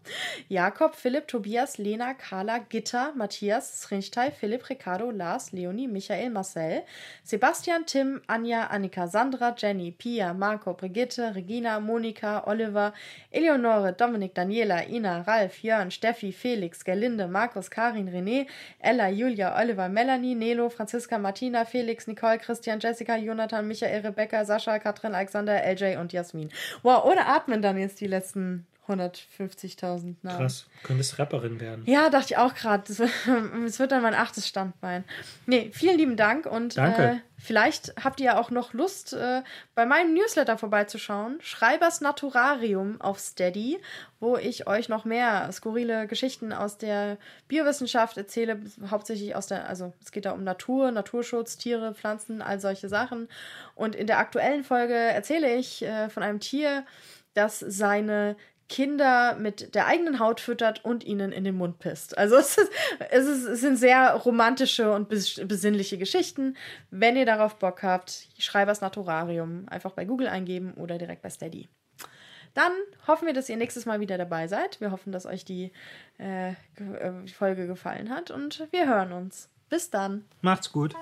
Jakob, 0.48 0.96
Philipp, 0.96 1.28
Tobias, 1.28 1.78
Lena, 1.78 2.14
Carla, 2.14 2.58
Gitta, 2.58 3.12
Matthias, 3.14 3.82
Srinchtei, 3.82 4.32
Philipp, 4.32 4.68
Ricardo, 4.68 5.12
Lars, 5.12 5.52
Leonie, 5.52 5.86
Michael, 5.86 6.30
Marcel, 6.30 6.82
Sebastian, 7.22 7.86
Tim, 7.86 8.22
Anja, 8.26 8.68
Annika, 8.72 9.06
Sandra, 9.08 9.54
Jenny, 9.56 9.92
Pia, 9.92 10.34
Marco, 10.34 10.72
Brigitte, 10.72 11.32
Regina, 11.32 11.78
Monika, 11.78 12.42
Oliver, 12.48 12.92
Eleonore, 13.30 13.92
Dominik, 13.92 14.34
Daniela, 14.34 14.84
Ina, 14.90 15.22
Ralf, 15.28 15.62
Jörn, 15.62 15.92
Steffi, 15.92 16.34
Felix, 16.34 16.82
Gerlinde, 16.82 17.30
Markus, 17.30 17.68
Karin, 17.68 17.99
Karin, 18.00 18.08
René, 18.08 18.46
Ella, 18.80 19.08
Julia, 19.08 19.54
Oliver, 19.56 19.88
Melanie, 19.88 20.34
Nelo, 20.34 20.68
Franziska, 20.68 21.18
Martina, 21.18 21.64
Felix, 21.64 22.06
Nicole, 22.06 22.38
Christian, 22.38 22.80
Jessica, 22.80 23.16
Jonathan, 23.16 23.66
Michael, 23.66 24.02
Rebecca, 24.02 24.44
Sascha, 24.44 24.78
Katrin, 24.78 25.14
Alexander, 25.14 25.60
LJ 25.64 25.98
und 25.98 26.12
Jasmin. 26.12 26.50
Wow, 26.82 27.04
ohne 27.04 27.26
Atmen 27.26 27.62
dann 27.62 27.78
jetzt 27.78 28.00
die 28.00 28.06
letzten 28.06 28.66
150.000 28.90 30.16
Namen. 30.22 30.38
Krass, 30.38 30.66
könntest 30.82 31.18
Rapperin 31.18 31.60
werden. 31.60 31.84
Ja, 31.86 32.10
dachte 32.10 32.34
ich 32.34 32.36
auch 32.36 32.54
gerade. 32.54 32.84
Es 33.66 33.78
wird 33.78 33.92
dann 33.92 34.02
mein 34.02 34.14
achtes 34.14 34.48
Standbein. 34.48 35.04
Nee, 35.46 35.70
vielen 35.72 35.98
lieben 35.98 36.16
Dank 36.16 36.46
und 36.46 36.76
äh, 36.76 37.16
vielleicht 37.38 37.94
habt 38.02 38.20
ihr 38.20 38.38
auch 38.38 38.50
noch 38.50 38.72
Lust, 38.72 39.12
äh, 39.12 39.42
bei 39.74 39.86
meinem 39.86 40.14
Newsletter 40.14 40.58
vorbeizuschauen. 40.58 41.38
Schreibers 41.40 42.00
Naturarium 42.00 43.00
auf 43.00 43.18
Steady, 43.18 43.80
wo 44.18 44.36
ich 44.36 44.66
euch 44.66 44.88
noch 44.88 45.04
mehr 45.04 45.50
skurrile 45.52 46.06
Geschichten 46.06 46.52
aus 46.52 46.78
der 46.78 47.16
Biowissenschaft 47.48 48.16
erzähle, 48.16 48.60
hauptsächlich 48.90 49.34
aus 49.34 49.46
der, 49.46 49.68
also 49.68 49.92
es 50.02 50.12
geht 50.12 50.24
da 50.24 50.32
um 50.32 50.44
Natur, 50.44 50.90
Naturschutz, 50.90 51.56
Tiere, 51.56 51.94
Pflanzen, 51.94 52.42
all 52.42 52.60
solche 52.60 52.88
Sachen. 52.88 53.28
Und 53.74 53.94
in 53.94 54.06
der 54.06 54.18
aktuellen 54.18 54.64
Folge 54.64 54.94
erzähle 54.94 55.54
ich 55.54 55.82
äh, 55.82 56.08
von 56.10 56.22
einem 56.22 56.40
Tier, 56.40 56.84
das 57.34 57.60
seine 57.60 58.36
Kinder 58.70 59.34
mit 59.34 59.74
der 59.74 59.86
eigenen 59.86 60.20
Haut 60.20 60.40
füttert 60.40 60.84
und 60.84 61.04
ihnen 61.04 61.32
in 61.32 61.42
den 61.42 61.56
Mund 61.56 61.80
pisst. 61.80 62.16
Also 62.16 62.36
es, 62.36 62.56
ist, 62.56 62.70
es, 63.10 63.26
ist, 63.26 63.44
es 63.44 63.60
sind 63.60 63.76
sehr 63.76 64.14
romantische 64.14 64.92
und 64.92 65.08
besinnliche 65.08 65.98
Geschichten. 65.98 66.56
Wenn 66.90 67.16
ihr 67.16 67.26
darauf 67.26 67.58
Bock 67.58 67.82
habt, 67.82 68.28
Schreibers 68.38 68.80
Naturarium 68.80 69.66
einfach 69.68 69.90
bei 69.92 70.04
Google 70.04 70.28
eingeben 70.28 70.74
oder 70.74 70.98
direkt 70.98 71.20
bei 71.20 71.30
Steady. 71.30 71.68
Dann 72.54 72.72
hoffen 73.06 73.26
wir, 73.26 73.34
dass 73.34 73.48
ihr 73.48 73.56
nächstes 73.56 73.86
Mal 73.86 74.00
wieder 74.00 74.18
dabei 74.18 74.46
seid. 74.46 74.80
Wir 74.80 74.92
hoffen, 74.92 75.12
dass 75.12 75.26
euch 75.26 75.44
die, 75.44 75.72
äh, 76.18 76.52
die 76.78 77.32
Folge 77.32 77.66
gefallen 77.66 78.08
hat 78.10 78.30
und 78.30 78.68
wir 78.70 78.88
hören 78.88 79.12
uns. 79.12 79.48
Bis 79.68 79.90
dann. 79.90 80.24
Macht's 80.42 80.70
gut. 80.70 80.94